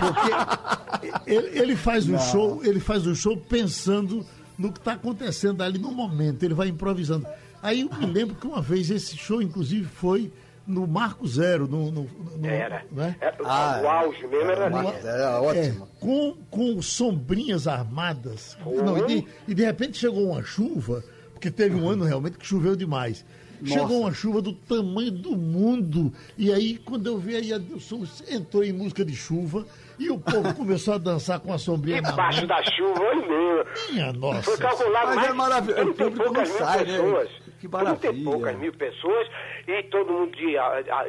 Porque 0.00 1.30
ele, 1.30 1.58
ele 1.58 1.76
faz 1.76 2.08
o 2.08 2.18
show, 2.18 2.60
ele 2.64 2.80
faz 2.80 3.06
o 3.06 3.14
show 3.14 3.36
pensando 3.36 4.24
no 4.58 4.72
que 4.72 4.78
está 4.78 4.92
acontecendo 4.92 5.62
ali 5.62 5.78
no 5.78 5.90
momento, 5.92 6.42
ele 6.42 6.54
vai 6.54 6.68
improvisando. 6.68 7.26
Aí 7.62 7.80
eu 7.82 7.90
me 7.98 8.06
lembro 8.06 8.34
que 8.36 8.46
uma 8.46 8.60
vez 8.60 8.90
esse 8.90 9.16
show, 9.16 9.40
inclusive, 9.42 9.86
foi 9.86 10.30
no 10.66 10.86
Marco 10.86 11.26
Zero, 11.26 11.66
no, 11.68 11.90
no- 11.90 12.08
no- 12.38 12.46
Era. 12.46 12.84
né? 12.90 13.16
É, 13.20 13.28
o- 13.42 13.46
Ah, 13.46 13.80
o 13.82 13.88
auge 13.88 14.26
mesmo 14.26 14.50
era 14.50 14.66
ali. 14.66 14.74
Mas 14.74 15.04
Era 15.04 15.40
ótimo. 15.40 15.84
É, 15.84 16.00
com, 16.00 16.36
com 16.50 16.82
sombrinhas 16.82 17.66
armadas. 17.66 18.56
Não, 18.64 18.96
e, 18.98 19.06
de, 19.06 19.26
e 19.48 19.54
de 19.54 19.64
repente 19.64 19.98
chegou 19.98 20.30
uma 20.30 20.42
chuva, 20.42 21.02
porque 21.32 21.50
teve 21.50 21.74
um 21.76 21.88
ano 21.88 22.04
realmente 22.04 22.38
que 22.38 22.46
choveu 22.46 22.74
demais. 22.76 23.24
Chegou 23.64 24.00
uma 24.02 24.12
chuva 24.12 24.42
do 24.42 24.52
tamanho 24.52 25.10
do 25.10 25.32
mundo. 25.36 26.12
E 26.36 26.52
aí, 26.52 26.76
quando 26.78 27.06
eu 27.06 27.18
vi 27.18 27.36
aí, 27.36 27.52
Adilson 27.52 28.04
entrou 28.30 28.62
em 28.62 28.72
música 28.72 29.04
de 29.04 29.14
chuva 29.14 29.66
e 29.98 30.10
o 30.10 30.18
povo 30.18 30.52
começou 30.56 30.94
a 30.94 30.98
dançar 30.98 31.40
com 31.40 31.52
a 31.52 31.58
sombrinha 31.58 32.00
na 32.02 32.10
Debaixo 32.10 32.38
mão. 32.40 32.46
da 32.48 32.62
chuva, 32.62 33.00
olha 33.02 33.26
meu. 33.26 33.66
Minha 33.92 34.12
nossa. 34.12 34.42
Foi 34.42 34.58
calculado 34.58 35.06
Mas 35.06 35.16
mais 35.16 35.28
é 35.28 35.32
maravilhoso. 35.32 35.84
de 35.84 35.94
30 35.94 36.02
e 36.02 36.06
O 36.06 36.10
público 36.12 36.34
não 36.34 36.46
sai, 36.58 36.78
né? 36.78 36.84
pessoas. 36.84 37.28
Que 37.60 37.68
30 37.68 37.76
maravilha. 37.84 38.24
poucas 38.24 38.58
mil 38.58 38.72
pessoas 38.74 39.28
e 39.66 39.82
todo 39.84 40.12
mundo 40.12 40.36
de, 40.36 40.56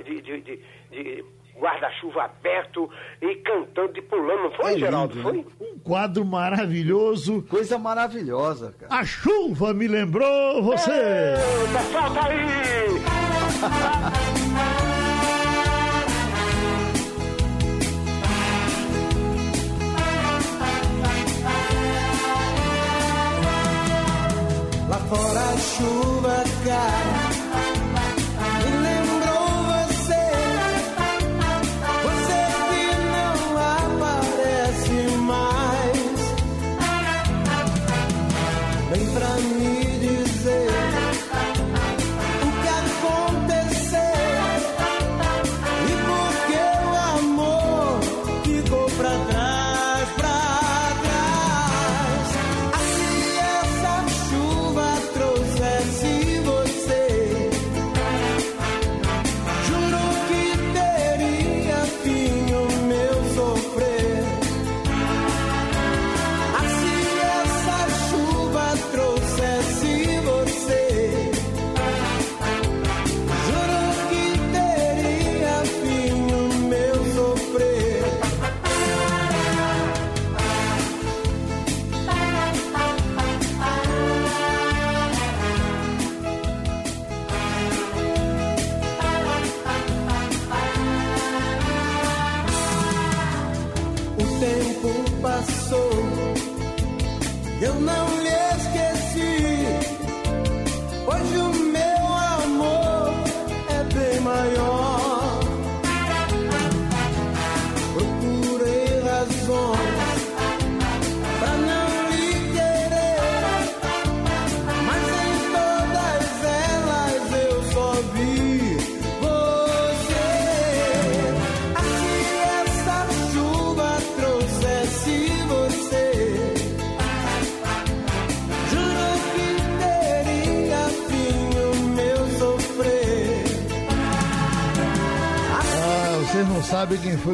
de, 0.06 0.22
de, 0.22 0.42
de- 0.42 0.60
de 0.92 1.26
guarda-chuva 1.60 2.24
aberto 2.24 2.90
e 3.22 3.36
cantando 3.36 3.98
e 3.98 4.02
pulando. 4.02 4.44
Não 4.44 4.52
foi, 4.52 4.74
É 4.74 4.78
Geraldo? 4.80 5.16
lindo, 5.16 5.24
Foi? 5.58 5.68
Um 5.68 5.80
quadro 5.80 6.26
maravilhoso. 6.26 7.42
Coisa 7.50 7.78
maravilhosa, 7.78 8.74
cara. 8.80 8.94
A 9.02 9.06
chuva 9.06 9.74
me 9.74 9.88
lembrou 9.88 10.62
você. 10.64 10.92
Eita, 10.92 11.80
solta 11.92 12.28
aí! 12.28 12.46
Lá 24.90 24.98
fora 25.10 25.40
a 25.40 25.58
chuva 25.58 26.44
cai. 26.64 27.25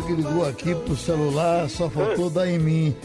Foi 0.02 0.16
que 0.16 0.22
ligou 0.22 0.48
aqui 0.48 0.76
pro 0.76 0.96
celular, 0.96 1.70
só 1.70 1.90
faltou 1.90 2.30
dar 2.30 2.48
em 2.48 2.60
mim. 2.60 2.96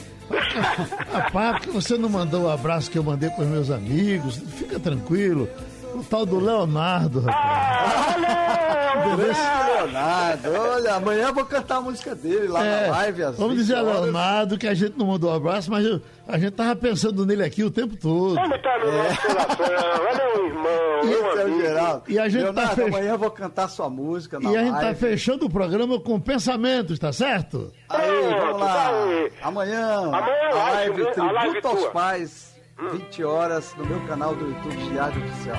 Que 1.60 1.70
você 1.70 1.96
não 1.96 2.08
mandou 2.08 2.44
o 2.44 2.50
abraço 2.50 2.90
que 2.90 2.98
eu 2.98 3.04
mandei 3.04 3.30
pros 3.30 3.46
meus 3.46 3.70
amigos? 3.70 4.36
Fica 4.56 4.78
tranquilo. 4.78 5.48
O 5.94 6.02
tal 6.02 6.26
do 6.26 6.38
Leonardo, 6.38 7.20
rapaz. 7.20 8.16
Entendeu? 8.16 8.65
Leonardo, 9.04 10.52
olha, 10.52 10.94
amanhã 10.94 11.26
eu 11.28 11.34
vou 11.34 11.44
cantar 11.44 11.76
a 11.76 11.80
música 11.80 12.14
dele 12.14 12.48
lá 12.48 12.64
É, 12.64 12.86
na 12.86 12.92
live. 12.96 13.22
às 13.22 13.36
vamos 13.36 13.52
20 13.54 13.62
dizer 13.62 13.76
a. 13.76 13.82
Leonardo 13.82 14.58
que 14.58 14.66
a 14.66 14.74
gente 14.74 14.96
não 14.98 15.06
mandou 15.06 15.30
um 15.30 15.34
abraço, 15.34 15.70
mas 15.70 15.84
eu- 15.84 16.00
a 16.26 16.38
gente 16.38 16.52
tava 16.52 16.74
pensando 16.76 17.24
nele 17.26 17.44
aqui 17.44 17.62
o 17.62 17.70
tempo 17.70 17.96
todo. 17.96 18.34
Como 18.36 18.58
tá 18.58 18.78
no 18.78 18.92
nosso 18.92 19.26
coração? 19.26 19.66
É 19.66 20.38
um 20.38 20.46
irmão, 20.46 21.00
Esse 21.02 21.12
é 21.14 21.18
o 21.18 21.40
amigo. 21.42 21.60
Geraldo. 21.60 22.02
E 22.08 22.18
a 22.18 22.28
gente 22.28 22.40
tá 22.42 22.50
Leonardo, 22.52 22.74
fech- 22.76 22.88
amanhã 22.88 23.10
eu 23.12 23.18
vou 23.18 23.30
cantar 23.30 23.68
sua 23.68 23.88
música 23.90 24.40
na 24.40 24.50
E 24.50 24.56
a 24.56 24.60
gente 24.64 24.74
tá 24.74 24.80
live. 24.80 25.00
fechando 25.00 25.46
o 25.46 25.50
programa 25.50 26.00
com 26.00 26.18
pensamentos, 26.20 26.98
tá 26.98 27.12
certo? 27.12 27.72
Aí, 27.88 28.06
Pronto, 28.08 28.38
vamos 28.46 28.60
lá. 28.60 28.74
tá 28.74 28.88
aí. 29.04 29.32
Amanhã, 29.42 29.96
Amanhã 30.06 30.16
a 30.16 30.48
a 30.50 30.72
live 30.72 31.02
live, 31.02 31.02
né? 31.02 31.12
A 31.28 31.32
live 31.32 31.50
Tributo 31.60 31.68
aos 31.68 31.80
tua. 31.80 31.90
Pais, 31.90 32.54
20 32.92 33.24
horas, 33.24 33.74
no 33.78 33.84
meu 33.86 34.00
canal 34.06 34.34
do 34.34 34.46
YouTube 34.46 34.76
Diário 34.90 35.22
Oficial. 35.24 35.56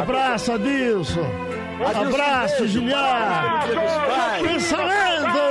Abraço, 0.00 0.52
Adilson. 0.52 1.20
Abraço, 1.82 2.64
Pais. 4.06 4.42
Pensamento! 4.42 5.44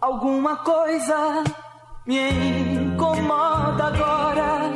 Alguma 0.00 0.56
coisa 0.56 1.44
me 2.06 2.30
incomoda 2.30 3.84
agora. 3.84 4.72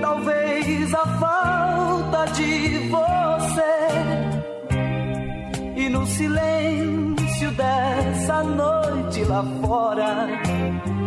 Talvez 0.00 0.94
a 0.94 1.06
falta 1.18 2.24
de 2.32 2.88
você. 2.88 3.78
E 5.76 5.88
no 5.88 6.04
silêncio 6.06 7.50
dessa 7.52 8.42
noite 8.42 9.24
lá 9.24 9.44
fora, 9.62 10.28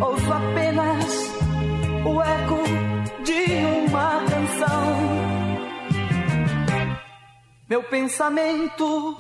ouço 0.02 0.34
apenas 0.34 1.32
o 2.06 2.22
eco 2.22 2.64
de 3.24 3.44
uma 3.86 4.22
canção. 4.30 5.32
Meu 7.70 7.84
pensamento 7.84 9.18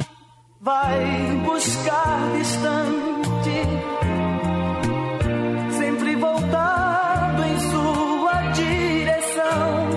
vai 0.59 0.99
buscar 1.45 2.32
distante, 2.38 3.61
sempre 5.77 6.15
voltado 6.15 7.43
em 7.43 7.59
sua 7.71 8.41
direção. 8.51 9.89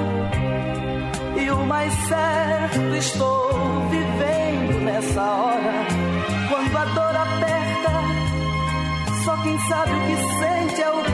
E 1.36 1.50
o 1.50 1.66
mais 1.66 1.92
certo 2.08 2.94
estou 2.96 3.88
vivendo 3.90 4.84
nessa 4.84 5.22
hora, 5.22 5.86
quem 9.44 9.58
sabe 9.68 9.92
o 9.92 10.00
que 10.06 10.16
sente 10.38 10.82
é 10.82 10.90
o 10.90 11.13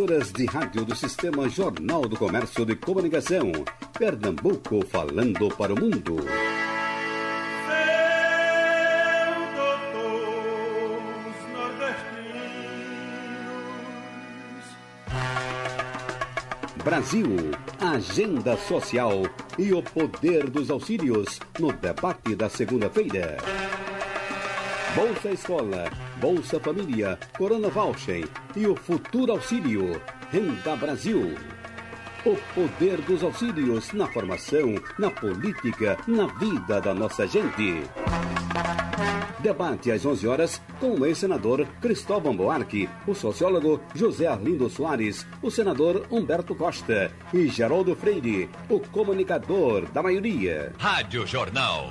Emissoras 0.00 0.32
de 0.32 0.46
rádio 0.46 0.82
do 0.86 0.96
Sistema 0.96 1.46
Jornal 1.46 2.08
do 2.08 2.16
Comércio 2.16 2.64
de 2.64 2.74
Comunicação. 2.74 3.52
Pernambuco 3.98 4.82
falando 4.86 5.54
para 5.56 5.74
o 5.74 5.78
mundo. 5.78 6.16
Brasil, 16.82 17.50
agenda 17.78 18.56
social 18.56 19.22
e 19.58 19.70
o 19.74 19.82
poder 19.82 20.48
dos 20.48 20.70
auxílios 20.70 21.38
no 21.58 21.72
debate 21.72 22.34
da 22.34 22.48
segunda-feira. 22.48 23.36
Bolsa 24.94 25.30
Escola, 25.30 25.88
Bolsa 26.16 26.58
Família, 26.58 27.16
Corona 27.38 27.68
Voucher 27.68 28.28
e 28.56 28.66
o 28.66 28.74
Futuro 28.74 29.30
Auxílio. 29.32 30.02
Renda 30.32 30.74
Brasil. 30.74 31.36
O 32.24 32.36
poder 32.54 33.00
dos 33.02 33.22
auxílios 33.22 33.92
na 33.92 34.08
formação, 34.08 34.74
na 34.98 35.08
política, 35.08 35.96
na 36.08 36.26
vida 36.26 36.80
da 36.80 36.92
nossa 36.92 37.24
gente. 37.24 37.84
Debate 39.38 39.92
às 39.92 40.04
11 40.04 40.26
horas 40.26 40.60
com 40.80 40.98
o 40.98 41.06
ex-senador 41.06 41.66
Cristóvão 41.80 42.36
Buarque, 42.36 42.88
o 43.06 43.14
sociólogo 43.14 43.80
José 43.94 44.26
Arlindo 44.26 44.68
Soares, 44.68 45.24
o 45.40 45.52
senador 45.52 46.04
Humberto 46.10 46.54
Costa 46.54 47.12
e 47.32 47.46
Geraldo 47.46 47.94
Freire, 47.94 48.50
o 48.68 48.80
comunicador 48.80 49.86
da 49.92 50.02
maioria. 50.02 50.72
Rádio 50.78 51.26
Jornal. 51.26 51.90